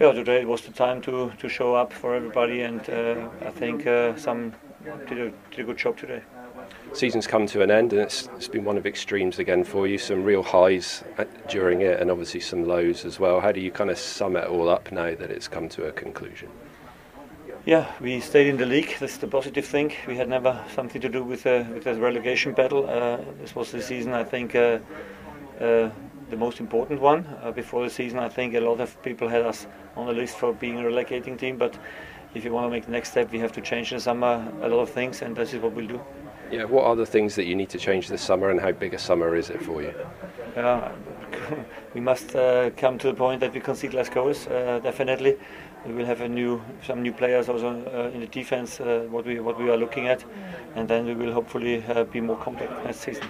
Yeah, 0.00 0.12
today 0.12 0.40
it 0.40 0.48
was 0.48 0.62
the 0.62 0.72
time 0.72 1.00
to, 1.02 1.30
to 1.38 1.48
show 1.48 1.74
up 1.74 1.92
for 1.92 2.14
everybody, 2.14 2.62
and 2.62 2.80
uh, 2.90 3.28
I 3.42 3.50
think 3.50 3.86
uh, 3.86 4.16
some 4.16 4.54
did 5.08 5.18
a, 5.18 5.32
did 5.50 5.60
a 5.60 5.64
good 5.64 5.78
job 5.78 5.98
today. 5.98 6.22
Season's 6.92 7.26
come 7.26 7.46
to 7.46 7.62
an 7.62 7.70
end, 7.70 7.92
and 7.92 8.02
it's, 8.02 8.28
it's 8.36 8.48
been 8.48 8.64
one 8.64 8.76
of 8.76 8.86
extremes 8.86 9.38
again 9.38 9.62
for 9.62 9.86
you. 9.86 9.98
Some 9.98 10.24
real 10.24 10.42
highs 10.42 11.04
during 11.48 11.82
it, 11.82 12.00
and 12.00 12.10
obviously 12.10 12.40
some 12.40 12.64
lows 12.64 13.04
as 13.04 13.20
well. 13.20 13.40
How 13.40 13.52
do 13.52 13.60
you 13.60 13.70
kind 13.70 13.90
of 13.90 13.98
sum 13.98 14.36
it 14.36 14.46
all 14.46 14.68
up 14.68 14.90
now 14.90 15.14
that 15.14 15.30
it's 15.30 15.48
come 15.48 15.68
to 15.70 15.86
a 15.86 15.92
conclusion? 15.92 16.48
Yeah, 17.66 17.92
we 18.00 18.20
stayed 18.20 18.46
in 18.46 18.56
the 18.56 18.64
league. 18.64 18.96
That's 19.00 19.18
the 19.18 19.26
positive 19.26 19.66
thing. 19.66 19.92
We 20.08 20.16
had 20.16 20.30
never 20.30 20.64
something 20.74 20.98
to 21.02 21.10
do 21.10 21.22
with 21.22 21.46
uh, 21.46 21.64
with 21.74 21.84
the 21.84 21.94
relegation 21.94 22.54
battle. 22.54 22.88
Uh, 22.88 23.18
this 23.38 23.54
was 23.54 23.70
the 23.70 23.82
season, 23.82 24.14
I 24.14 24.24
think, 24.24 24.54
uh, 24.54 24.78
uh 25.60 25.90
the 26.30 26.36
most 26.36 26.58
important 26.58 27.02
one. 27.02 27.26
Uh, 27.42 27.50
before 27.52 27.84
the 27.84 27.90
season, 27.90 28.18
I 28.18 28.30
think 28.30 28.54
a 28.54 28.60
lot 28.60 28.80
of 28.80 29.02
people 29.02 29.28
had 29.28 29.42
us 29.42 29.66
on 29.94 30.06
the 30.06 30.12
list 30.14 30.38
for 30.38 30.54
being 30.54 30.78
a 30.78 30.84
relegating 30.86 31.36
team. 31.36 31.58
But 31.58 31.76
if 32.34 32.44
you 32.44 32.52
want 32.52 32.66
to 32.66 32.70
make 32.70 32.86
the 32.86 32.92
next 32.92 33.10
step, 33.10 33.30
we 33.30 33.38
have 33.40 33.52
to 33.52 33.60
change 33.60 33.92
in 33.92 33.98
the 33.98 34.02
summer 34.02 34.50
a 34.62 34.68
lot 34.68 34.80
of 34.80 34.88
things, 34.88 35.20
and 35.20 35.36
this 35.36 35.52
is 35.52 35.60
what 35.60 35.72
we'll 35.72 35.88
do. 35.88 36.00
Yeah, 36.50 36.64
what 36.64 36.84
are 36.84 36.96
the 36.96 37.06
things 37.06 37.34
that 37.34 37.44
you 37.44 37.56
need 37.56 37.68
to 37.70 37.78
change 37.78 38.08
this 38.08 38.22
summer, 38.22 38.48
and 38.50 38.60
how 38.60 38.72
big 38.72 38.94
a 38.94 38.98
summer 38.98 39.36
is 39.36 39.50
it 39.50 39.62
for 39.62 39.82
you? 39.82 39.92
we 41.94 42.00
must 42.00 42.34
uh, 42.34 42.70
come 42.76 42.98
to 42.98 43.08
the 43.08 43.14
point 43.14 43.40
that 43.40 43.52
we 43.52 43.60
concede 43.60 43.92
less 43.92 44.08
goals, 44.08 44.46
definitely 44.82 45.36
we 45.86 45.94
will 45.94 46.04
have 46.04 46.20
a 46.20 46.28
new 46.28 46.60
some 46.86 47.02
new 47.02 47.12
players 47.12 47.48
also 47.48 47.68
uh, 47.68 48.14
in 48.14 48.20
the 48.20 48.26
defense 48.26 48.80
uh, 48.80 49.06
what 49.10 49.24
we 49.24 49.40
what 49.40 49.58
we 49.58 49.70
are 49.70 49.76
looking 49.76 50.08
at. 50.08 50.24
And 50.74 50.88
then 50.88 51.06
we 51.06 51.14
will 51.14 51.32
hopefully 51.32 51.82
uh, 51.88 52.04
be 52.04 52.20
more 52.20 52.36
compact 52.36 52.84
next 52.84 53.00
season. 53.00 53.26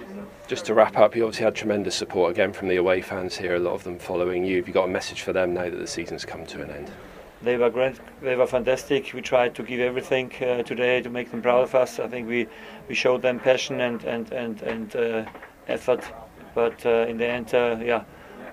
Just 0.47 0.65
to 0.65 0.73
wrap 0.73 0.97
up 0.97 1.15
you 1.15 1.23
obviously 1.23 1.45
had 1.45 1.55
tremendous 1.55 1.95
support 1.95 2.31
again 2.31 2.53
from 2.53 2.67
the 2.67 2.75
away 2.75 3.01
fans 3.01 3.37
here 3.37 3.55
a 3.55 3.59
lot 3.59 3.73
of 3.73 3.83
them 3.83 3.97
following 3.97 4.43
you. 4.43 4.57
Have 4.57 4.67
you 4.67 4.73
got 4.73 4.85
a 4.85 4.91
message 4.91 5.21
for 5.21 5.33
them 5.33 5.53
now 5.53 5.69
that 5.69 5.77
the 5.77 5.87
season's 5.87 6.25
come 6.25 6.45
to 6.47 6.61
an 6.61 6.69
end? 6.69 6.91
They 7.41 7.57
were 7.57 7.69
great 7.69 7.99
they 8.21 8.35
were 8.35 8.47
fantastic. 8.47 9.13
We 9.13 9.21
tried 9.21 9.55
to 9.55 9.63
give 9.63 9.79
everything 9.79 10.31
uh, 10.41 10.63
today 10.63 11.01
to 11.01 11.09
make 11.09 11.31
them 11.31 11.41
proud 11.41 11.63
of 11.63 11.75
us. 11.75 11.99
I 11.99 12.07
think 12.07 12.27
we 12.27 12.47
we 12.87 12.95
showed 12.95 13.21
them 13.21 13.39
passion 13.39 13.81
and 13.81 14.03
and 14.03 14.31
and, 14.31 14.61
and 14.61 14.95
uh, 14.95 15.25
effort. 15.67 16.03
But 16.53 16.85
uh, 16.85 17.05
in 17.07 17.17
the 17.17 17.27
end 17.27 17.51
yeah 17.53 18.03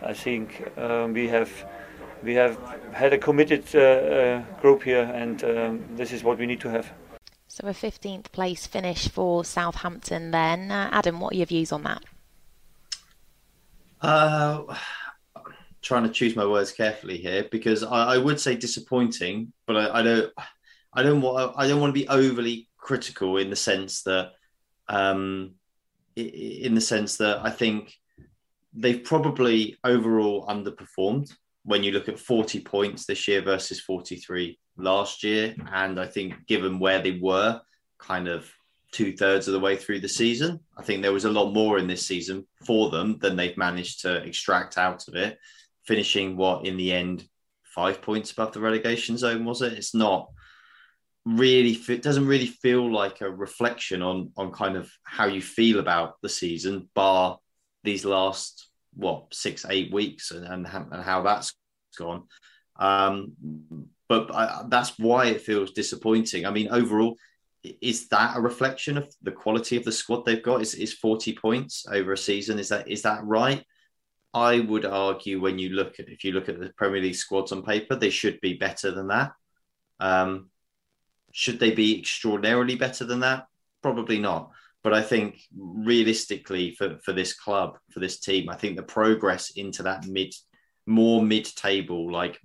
i 0.01 0.13
think 0.13 0.71
um, 0.79 1.13
we 1.13 1.27
have 1.27 1.51
we 2.23 2.35
have 2.35 2.59
had 2.93 3.13
a 3.13 3.19
committed 3.19 3.65
uh, 3.75 3.79
uh, 3.79 4.43
group 4.61 4.83
here, 4.83 5.03
and 5.03 5.43
um, 5.45 5.85
this 5.97 6.13
is 6.13 6.23
what 6.23 6.39
we 6.39 6.47
need 6.47 6.61
to 6.61 6.71
have. 6.71 6.93
So 7.47 7.67
a 7.67 7.73
15th 7.73 8.31
place 8.33 8.67
finish 8.67 9.09
for 9.09 9.45
Southampton 9.45 10.31
then. 10.31 10.71
Uh, 10.71 10.91
Adam, 10.93 11.21
what 11.21 11.33
are 11.33 11.37
your 11.37 11.47
views 11.47 11.73
on 11.73 11.83
that? 11.85 12.03
Uh, 14.01 14.63
trying 15.83 16.05
to 16.05 16.11
choose 16.11 16.37
my 16.37 16.47
words 16.47 16.73
carefully 16.73 17.17
here 17.17 17.47
because 17.51 17.83
I, 17.83 18.15
I 18.15 18.19
would 18.19 18.39
say 18.39 18.55
disappointing, 18.55 19.53
but 19.67 19.77
I, 19.77 20.01
I, 20.01 20.03
don't, 20.03 20.33
I 20.93 21.03
don't 21.03 21.21
want, 21.21 21.55
I 21.57 21.67
don't 21.67 21.81
want 21.81 21.95
to 21.95 22.01
be 22.01 22.09
overly 22.09 22.69
critical 22.77 23.39
in 23.39 23.51
the 23.51 23.57
sense 23.57 24.03
that, 24.03 24.33
um, 24.89 25.55
in 26.15 26.75
the 26.75 26.81
sense 26.81 27.17
that 27.17 27.41
I 27.43 27.51
think 27.51 27.95
they've 28.75 29.03
probably 29.03 29.77
overall 29.85 30.47
underperformed 30.47 31.33
when 31.69 31.85
you 31.85 31.93
look 31.93 32.09
at 32.09 32.19
40 32.19 32.61
points 32.61 33.05
this 33.05 33.29
year 33.29 33.43
versus 33.43 33.79
43 33.79 34.59
last 34.79 35.23
year. 35.23 35.55
And 35.71 36.01
I 36.01 36.07
think 36.07 36.47
given 36.47 36.79
where 36.79 37.03
they 37.03 37.19
were 37.21 37.61
kind 37.99 38.27
of 38.27 38.51
two 38.91 39.15
thirds 39.15 39.47
of 39.47 39.53
the 39.53 39.61
way 39.61 39.77
through 39.77 40.01
the 40.01 40.09
season. 40.09 40.61
I 40.79 40.83
think 40.83 41.03
there 41.03 41.13
was 41.13 41.27
a 41.27 41.31
lot 41.31 41.53
more 41.53 41.77
in 41.77 41.87
this 41.87 42.07
season 42.07 42.47
for 42.65 42.89
them 42.89 43.19
than 43.19 43.37
they've 43.37 43.57
managed 43.59 44.01
to 44.01 44.17
extract 44.25 44.79
out 44.79 45.07
of 45.09 45.15
it, 45.15 45.39
finishing 45.85 46.39
what 46.39 46.65
in 46.65 46.79
the 46.79 46.91
end 46.91 47.29
five 47.75 48.01
points 48.01 48.33
above 48.33 48.53
the 48.53 48.61
relegation 48.61 49.19
zone 49.19 49.45
was 49.45 49.61
it? 49.61 49.75
It's 49.75 49.95
not 49.95 50.31
really 51.27 51.79
it 51.91 52.01
doesn't 52.01 52.27
really 52.27 52.47
feel 52.47 52.91
like 52.91 53.21
a 53.21 53.31
reflection 53.31 54.01
on 54.01 54.33
on 54.39 54.51
kind 54.51 54.75
of 54.75 54.91
how 55.05 55.27
you 55.27 55.43
feel 55.43 55.79
about 55.79 56.15
the 56.23 56.29
season 56.29 56.89
bar 56.95 57.37
these 57.85 58.07
last 58.07 58.68
what 58.99 59.33
six 59.33 59.65
eight 59.71 59.93
weeks 59.93 60.33
and 60.33 60.45
and, 60.45 60.67
and 60.67 61.03
how 61.03 61.23
that's 61.23 61.55
gone. 61.97 62.25
Um 62.79 63.33
but 64.09 64.35
I, 64.35 64.65
that's 64.69 64.99
why 64.99 65.27
it 65.27 65.43
feels 65.43 65.73
disappointing. 65.73 66.45
I 66.45 66.51
mean 66.51 66.69
overall 66.69 67.17
is 67.63 68.09
that 68.09 68.37
a 68.37 68.41
reflection 68.41 68.97
of 68.99 69.13
the 69.23 69.33
quality 69.33 69.77
of 69.77 69.85
the 69.85 69.93
squad 69.93 70.25
they've 70.25 70.43
got? 70.43 70.63
Is, 70.63 70.75
is 70.75 70.95
40 70.95 71.35
points 71.35 71.87
over 71.91 72.13
a 72.13 72.19
season 72.19 72.59
is 72.59 72.69
that 72.69 72.89
is 72.91 73.03
that 73.03 73.25
right? 73.25 73.65
I 74.35 74.61
would 74.61 74.85
argue 74.85 75.41
when 75.41 75.59
you 75.59 75.71
look 75.71 76.01
at 76.01 76.09
if 76.09 76.25
you 76.25 76.33
look 76.33 76.49
at 76.49 76.59
the 76.59 76.73
premier 76.77 77.01
league 77.01 77.15
squads 77.15 77.53
on 77.53 77.63
paper 77.63 77.97
they 77.97 78.11
should 78.11 78.41
be 78.41 78.55
better 78.55 78.91
than 78.91 79.09
that. 79.09 79.33
Um 80.01 80.51
should 81.33 81.61
they 81.61 81.71
be 81.71 81.99
extraordinarily 81.99 82.75
better 82.75 83.05
than 83.05 83.21
that? 83.21 83.47
Probably 83.83 84.19
not. 84.19 84.51
But 84.85 84.95
I 84.95 85.03
think 85.03 85.41
realistically 85.57 86.73
for, 86.73 86.99
for 87.05 87.13
this 87.13 87.33
club, 87.33 87.79
for 87.91 88.01
this 88.01 88.21
team, 88.21 88.49
I 88.49 88.57
think 88.57 88.77
the 88.77 88.83
progress 88.83 89.51
into 89.51 89.83
that 89.85 90.07
mid, 90.07 90.35
more 90.87 91.23
mid 91.23 91.45
table 91.45 92.11
like 92.11 92.41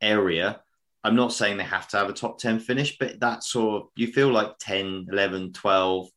area, 0.00 0.60
I'm 1.04 1.16
not 1.16 1.32
saying 1.32 1.56
they 1.56 1.64
have 1.64 1.88
to 1.88 1.96
have 1.96 2.08
a 2.08 2.12
top 2.12 2.38
10 2.38 2.60
finish, 2.60 2.96
but 2.98 3.20
that 3.20 3.42
sort 3.42 3.82
of, 3.82 3.88
you 3.96 4.08
feel 4.08 4.30
like 4.30 4.58
10, 4.58 5.06
11, 5.10 5.52
12, 5.52 6.08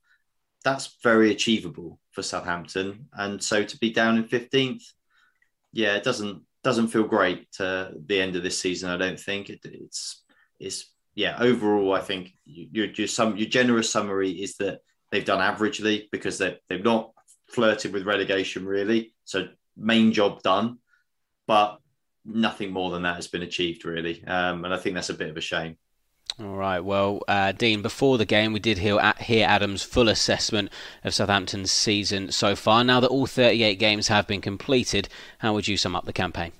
that's 0.64 0.98
very 1.04 1.32
achievable 1.32 2.00
for 2.12 2.22
Southampton. 2.22 3.08
And 3.14 3.42
so 3.42 3.64
to 3.64 3.78
be 3.78 3.92
down 3.92 4.18
in 4.18 4.26
15th, 4.26 4.84
yeah, 5.74 5.96
it 5.96 6.04
doesn't 6.04 6.44
doesn't 6.64 6.90
feel 6.90 7.04
great 7.04 7.52
to 7.54 7.92
the 8.06 8.22
end 8.22 8.36
of 8.36 8.44
this 8.44 8.60
season. 8.60 8.92
I 8.92 8.98
don't 8.98 9.20
think 9.20 9.50
it, 9.50 9.62
it's 9.64 10.24
it's 10.60 10.92
yeah, 11.16 11.38
overall, 11.40 11.94
I 11.94 12.02
think 12.02 12.34
your 12.46 12.88
your 12.88 13.08
some 13.08 13.38
your 13.38 13.50
generous 13.50 13.90
summary 13.90 14.32
is 14.32 14.58
that 14.58 14.82
they've 15.12 15.26
done 15.26 15.39
averagely 15.39 16.08
because 16.12 16.38
they 16.38 16.58
they've 16.69 16.84
not 16.84 17.12
flirted 17.47 17.93
with 17.93 18.06
relegation 18.06 18.65
really. 18.65 19.13
So 19.26 19.47
main 19.78 20.12
job 20.12 20.41
done, 20.41 20.80
but 21.47 21.80
nothing 22.26 22.71
more 22.71 22.91
than 22.91 23.04
that 23.04 23.15
has 23.15 23.28
been 23.28 23.43
achieved 23.43 23.86
really, 23.86 24.24
um, 24.26 24.65
and 24.65 24.74
I 24.74 24.78
think 24.78 24.95
that's 24.95 25.10
a 25.10 25.15
bit 25.15 25.30
of 25.30 25.38
a 25.38 25.41
shame. 25.41 25.78
All 26.39 26.56
right. 26.56 26.80
Well, 26.80 27.21
uh, 27.28 27.52
Dean, 27.52 27.82
before 27.82 28.17
the 28.17 28.26
game, 28.26 28.54
we 28.54 28.60
did 28.60 28.78
hear, 28.78 29.13
hear 29.19 29.45
Adam's 29.45 29.84
full 29.84 30.08
assessment 30.08 30.69
of 31.04 31.13
Southampton's 31.13 31.71
season 31.71 32.32
so 32.32 32.56
far. 32.56 32.84
Now 32.84 33.00
that 33.02 33.10
all 33.10 33.26
38 33.26 33.76
games 33.76 34.08
have 34.08 34.28
been 34.28 34.41
completed, 34.41 35.10
how 35.39 35.54
would 35.54 35.67
you 35.67 35.78
sum 35.78 35.95
up 35.95 36.06
the 36.06 36.13
campaign? 36.13 36.54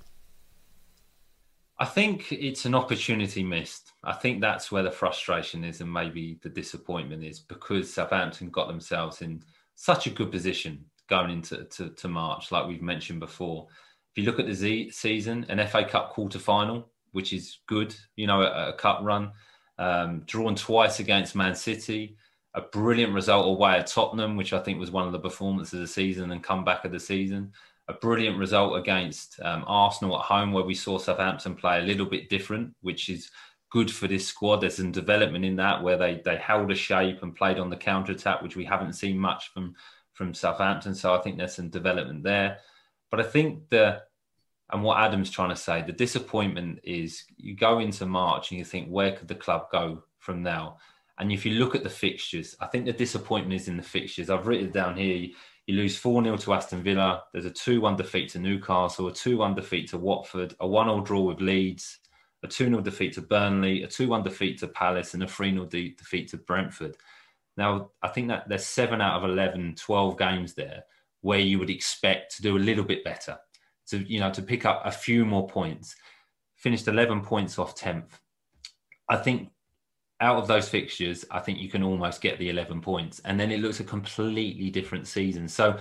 I 1.79 1.85
think 1.85 2.31
it's 2.31 2.65
an 2.65 2.75
opportunity 2.75 3.43
missed. 3.43 3.90
I 4.03 4.13
think 4.13 4.41
that's 4.41 4.71
where 4.71 4.83
the 4.83 4.91
frustration 4.91 5.63
is 5.63 5.81
and 5.81 5.91
maybe 5.91 6.39
the 6.41 6.49
disappointment 6.49 7.23
is 7.23 7.39
because 7.39 7.93
Southampton 7.93 8.49
got 8.49 8.67
themselves 8.67 9.21
in 9.21 9.43
such 9.75 10.07
a 10.07 10.11
good 10.11 10.31
position 10.31 10.83
going 11.07 11.29
into 11.29 11.65
to, 11.65 11.89
to 11.89 12.07
March, 12.07 12.51
like 12.51 12.67
we've 12.67 12.81
mentioned 12.81 13.19
before. 13.19 13.67
If 14.15 14.23
you 14.23 14.29
look 14.29 14.39
at 14.39 14.47
the 14.47 14.53
Z 14.53 14.89
season, 14.89 15.45
an 15.49 15.65
FA 15.67 15.85
Cup 15.85 16.11
quarter 16.11 16.39
final, 16.39 16.89
which 17.11 17.31
is 17.31 17.59
good, 17.67 17.95
you 18.15 18.25
know, 18.25 18.41
a, 18.41 18.69
a 18.69 18.73
cup 18.73 18.99
run, 19.03 19.31
um, 19.77 20.23
drawn 20.25 20.55
twice 20.55 20.99
against 20.99 21.35
Man 21.35 21.53
City, 21.53 22.15
a 22.55 22.61
brilliant 22.61 23.13
result 23.13 23.47
away 23.47 23.77
at 23.77 23.87
Tottenham, 23.87 24.35
which 24.35 24.53
I 24.53 24.59
think 24.59 24.79
was 24.79 24.91
one 24.91 25.05
of 25.05 25.11
the 25.11 25.19
performances 25.19 25.73
of 25.73 25.79
the 25.81 25.87
season 25.87 26.31
and 26.31 26.43
comeback 26.43 26.85
of 26.85 26.91
the 26.91 26.99
season 26.99 27.51
a 27.91 27.93
brilliant 27.93 28.37
result 28.37 28.77
against 28.77 29.39
um, 29.41 29.63
Arsenal 29.67 30.17
at 30.17 30.25
home, 30.25 30.51
where 30.53 30.63
we 30.63 30.73
saw 30.73 30.97
Southampton 30.97 31.55
play 31.55 31.79
a 31.79 31.83
little 31.83 32.05
bit 32.05 32.29
different, 32.29 32.73
which 32.81 33.09
is 33.09 33.29
good 33.71 33.89
for 33.89 34.07
this 34.07 34.27
squad. 34.27 34.57
There's 34.57 34.75
some 34.75 34.91
development 34.91 35.43
in 35.43 35.55
that 35.55 35.81
where 35.81 35.97
they 35.97 36.21
they 36.23 36.38
held 36.38 36.71
a 36.71 36.75
shape 36.75 37.23
and 37.23 37.36
played 37.36 37.57
on 37.57 37.69
the 37.69 37.77
counter 37.77 38.12
attack, 38.12 38.41
which 38.41 38.55
we 38.55 38.65
haven't 38.65 38.93
seen 38.93 39.17
much 39.17 39.51
from 39.53 39.75
from 40.13 40.34
Southampton. 40.34 40.93
So 40.93 41.13
I 41.13 41.21
think 41.21 41.38
there's 41.38 41.55
some 41.55 41.69
development 41.69 42.23
there. 42.23 42.60
But 43.10 43.21
I 43.21 43.23
think 43.23 43.69
the 43.69 44.03
and 44.71 44.84
what 44.84 44.99
Adam's 44.99 45.31
trying 45.31 45.49
to 45.49 45.55
say, 45.55 45.81
the 45.81 45.91
disappointment 45.91 46.79
is 46.84 47.25
you 47.38 47.55
go 47.55 47.79
into 47.79 48.05
March 48.05 48.51
and 48.51 48.60
you 48.60 48.63
think, 48.63 48.88
where 48.88 49.12
could 49.12 49.27
the 49.27 49.36
club 49.36 49.67
go 49.71 50.03
from 50.19 50.43
now? 50.43 50.77
And 51.17 51.31
if 51.31 51.45
you 51.45 51.53
look 51.53 51.75
at 51.75 51.84
the 51.84 51.89
fixtures, 51.89 52.55
I 52.62 52.67
think 52.67 52.86
the 52.86 52.93
disappointment 52.93 53.60
is 53.60 53.67
in 53.67 53.75
the 53.75 53.84
fixtures. 53.84 54.29
I've 54.29 54.47
written 54.47 54.71
down 54.71 54.95
here 54.95 55.29
you 55.67 55.75
lose 55.75 55.97
4 55.97 56.23
0 56.23 56.38
to 56.38 56.53
Aston 56.53 56.84
Villa. 56.84 57.23
There's 57.31 57.45
a 57.45 57.51
2 57.51 57.81
1 57.81 57.95
defeat 57.95 58.29
to 58.31 58.39
Newcastle, 58.39 59.07
a 59.07 59.13
2 59.13 59.38
1 59.38 59.55
defeat 59.55 59.89
to 59.89 59.97
Watford, 59.97 60.55
a 60.60 60.67
1 60.67 60.88
0 60.88 61.01
draw 61.01 61.21
with 61.21 61.39
Leeds, 61.39 61.99
a 62.43 62.47
2 62.47 62.65
0 62.65 62.82
defeat 62.82 63.13
to 63.13 63.21
Burnley, 63.21 63.84
a 63.84 63.88
2 63.88 64.08
1 64.08 64.23
defeat 64.23 64.60
to 64.60 64.67
Palace, 64.67 65.13
and 65.13 65.23
a 65.23 65.27
3 65.27 65.51
0 65.51 65.65
de- 65.65 65.95
defeat 65.95 66.30
to 66.30 66.38
Brentford. 66.38 66.97
Now, 67.58 67.91
I 68.01 68.08
think 68.08 68.30
that 68.30 68.47
there's 68.47 68.65
seven 68.65 69.01
out 69.01 69.21
of 69.21 69.30
11, 69.30 69.75
12 69.75 70.17
games 70.17 70.54
there 70.54 70.84
where 71.21 71.39
you 71.39 71.60
would 71.60 71.69
expect 71.69 72.36
to 72.36 72.41
do 72.41 72.58
a 72.58 72.60
little 72.60 72.84
bit 72.84 73.04
better, 73.04 73.38
to, 73.88 73.99
you 73.99 74.19
know, 74.19 74.32
to 74.32 74.41
pick 74.41 74.65
up 74.65 74.82
a 74.86 74.91
few 74.91 75.25
more 75.25 75.47
points. 75.47 75.95
Finished 76.56 76.88
11 76.88 77.21
points 77.21 77.60
off 77.60 77.75
10th. 77.75 78.10
I 79.08 79.17
think 79.17 79.49
out 80.19 80.38
of 80.38 80.47
those 80.47 80.69
fixtures, 80.69 81.25
I 81.30 81.39
think 81.39 81.60
you 81.60 81.69
can 81.69 81.84
almost 81.84 82.21
get 82.21 82.39
the 82.39 82.49
11 82.49 82.82
points. 82.82 83.19
And 83.25 83.39
then 83.39 83.51
it 83.51 83.60
looks 83.60 83.80
a 83.80 83.84
completely 83.84 84.69
different 84.69 85.08
season. 85.08 85.47
So, 85.47 85.77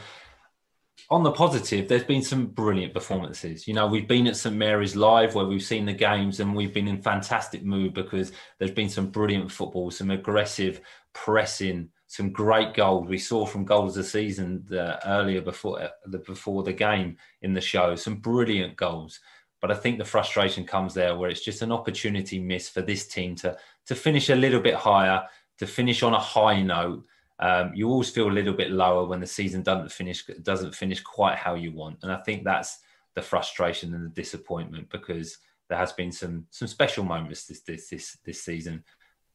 on 1.08 1.22
the 1.22 1.32
positive, 1.32 1.88
there's 1.88 2.04
been 2.04 2.22
some 2.22 2.46
brilliant 2.46 2.94
performances. 2.94 3.66
You 3.66 3.74
know, 3.74 3.86
we've 3.86 4.08
been 4.08 4.26
at 4.26 4.36
St 4.36 4.54
Mary's 4.54 4.96
Live 4.96 5.34
where 5.34 5.46
we've 5.46 5.62
seen 5.62 5.86
the 5.86 5.92
games 5.92 6.40
and 6.40 6.54
we've 6.54 6.74
been 6.74 6.88
in 6.88 7.00
fantastic 7.00 7.64
mood 7.64 7.94
because 7.94 8.32
there's 8.58 8.70
been 8.70 8.88
some 8.88 9.06
brilliant 9.06 9.50
football, 9.50 9.90
some 9.90 10.10
aggressive 10.10 10.80
pressing, 11.12 11.88
some 12.06 12.30
great 12.30 12.74
goals. 12.74 13.08
We 13.08 13.18
saw 13.18 13.46
from 13.46 13.64
goals 13.64 13.96
of 13.96 14.04
the 14.04 14.10
season 14.10 14.64
the, 14.68 15.04
earlier 15.08 15.40
before 15.40 15.90
the, 16.06 16.18
before 16.18 16.62
the 16.62 16.72
game 16.72 17.16
in 17.42 17.54
the 17.54 17.60
show, 17.60 17.94
some 17.94 18.16
brilliant 18.16 18.76
goals. 18.76 19.20
But 19.60 19.70
I 19.70 19.74
think 19.74 19.98
the 19.98 20.04
frustration 20.04 20.64
comes 20.64 20.94
there 20.94 21.16
where 21.16 21.30
it's 21.30 21.44
just 21.44 21.62
an 21.62 21.70
opportunity 21.70 22.40
miss 22.40 22.68
for 22.68 22.82
this 22.82 23.06
team 23.06 23.36
to 23.36 23.56
to 23.86 23.94
finish 23.94 24.30
a 24.30 24.34
little 24.34 24.60
bit 24.60 24.74
higher, 24.74 25.22
to 25.58 25.66
finish 25.66 26.02
on 26.02 26.14
a 26.14 26.18
high 26.18 26.62
note. 26.62 27.04
Um, 27.40 27.72
you 27.74 27.88
always 27.88 28.10
feel 28.10 28.28
a 28.28 28.30
little 28.30 28.52
bit 28.52 28.70
lower 28.70 29.06
when 29.06 29.20
the 29.20 29.26
season 29.26 29.62
doesn't 29.62 29.90
finish 29.90 30.24
doesn't 30.42 30.74
finish 30.74 31.00
quite 31.00 31.36
how 31.36 31.54
you 31.54 31.72
want, 31.72 31.98
and 32.02 32.12
I 32.12 32.16
think 32.18 32.44
that's 32.44 32.78
the 33.14 33.22
frustration 33.22 33.94
and 33.94 34.04
the 34.04 34.14
disappointment 34.14 34.90
because 34.90 35.38
there 35.68 35.78
has 35.78 35.92
been 35.92 36.12
some 36.12 36.46
some 36.50 36.68
special 36.68 37.04
moments 37.04 37.46
this 37.46 37.60
this 37.60 37.88
this, 37.88 38.18
this 38.24 38.42
season, 38.42 38.84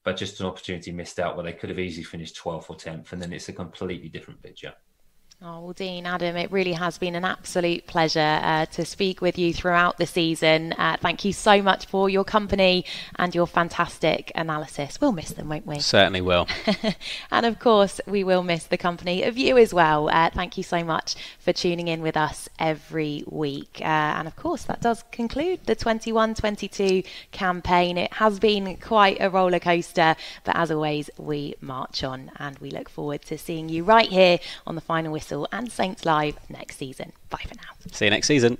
but 0.03 0.17
just 0.17 0.39
an 0.39 0.45
opportunity 0.45 0.91
missed 0.91 1.19
out 1.19 1.35
where 1.35 1.45
they 1.45 1.53
could 1.53 1.69
have 1.69 1.79
easily 1.79 2.03
finished 2.03 2.37
12th 2.37 2.69
or 2.69 2.75
10th, 2.75 3.11
and 3.11 3.21
then 3.21 3.33
it's 3.33 3.49
a 3.49 3.53
completely 3.53 4.09
different 4.09 4.41
picture. 4.41 4.73
Oh, 5.41 5.59
well, 5.59 5.73
Dean, 5.73 6.05
Adam, 6.05 6.37
it 6.37 6.49
really 6.49 6.71
has 6.71 6.97
been 6.97 7.13
an 7.13 7.25
absolute 7.25 7.85
pleasure 7.87 8.39
uh, 8.41 8.65
to 8.67 8.85
speak 8.85 9.19
with 9.19 9.37
you 9.37 9.53
throughout 9.53 9.97
the 9.97 10.05
season. 10.05 10.71
Uh, 10.77 10.95
thank 11.01 11.25
you 11.25 11.33
so 11.33 11.61
much 11.61 11.87
for 11.87 12.09
your 12.09 12.23
company 12.23 12.85
and 13.17 13.35
your 13.35 13.45
fantastic 13.45 14.31
analysis. 14.33 14.99
We'll 15.01 15.11
miss 15.11 15.31
them, 15.31 15.49
won't 15.49 15.67
we? 15.67 15.79
Certainly 15.79 16.21
will. 16.21 16.47
and 17.31 17.45
of 17.45 17.59
course, 17.59 17.99
we 18.07 18.23
will 18.23 18.43
miss 18.43 18.63
the 18.63 18.77
company 18.77 19.23
of 19.23 19.37
you 19.37 19.57
as 19.57 19.73
well. 19.73 20.07
Uh, 20.07 20.29
thank 20.29 20.55
you 20.55 20.63
so 20.63 20.85
much 20.85 21.15
for 21.37 21.51
tuning 21.51 21.89
in 21.89 22.01
with 22.01 22.15
us 22.15 22.47
every 22.57 23.25
week. 23.27 23.79
Uh, 23.81 23.83
and 23.83 24.29
of 24.29 24.37
course, 24.37 24.63
that 24.63 24.79
does 24.79 25.03
conclude 25.11 25.59
the 25.65 25.75
21 25.75 26.35
22 26.35 27.03
campaign. 27.33 27.97
It 27.97 28.13
has 28.13 28.39
been 28.39 28.77
quite 28.77 29.17
a 29.19 29.29
roller 29.29 29.59
coaster, 29.59 30.15
but 30.45 30.55
as 30.55 30.71
always, 30.71 31.09
we 31.17 31.55
march 31.59 32.05
on 32.05 32.31
and 32.37 32.57
we 32.59 32.71
look 32.71 32.87
forward 32.87 33.21
to 33.23 33.37
seeing 33.37 33.67
you 33.67 33.83
right 33.83 34.07
here 34.07 34.39
on 34.65 34.75
the 34.75 34.81
final 34.81 35.11
whistle 35.11 35.24
and 35.31 35.71
Saints 35.71 36.05
Live 36.05 36.38
next 36.49 36.77
season. 36.77 37.11
Bye 37.29 37.43
for 37.47 37.55
now. 37.55 37.91
See 37.91 38.05
you 38.05 38.11
next 38.11 38.27
season. 38.27 38.57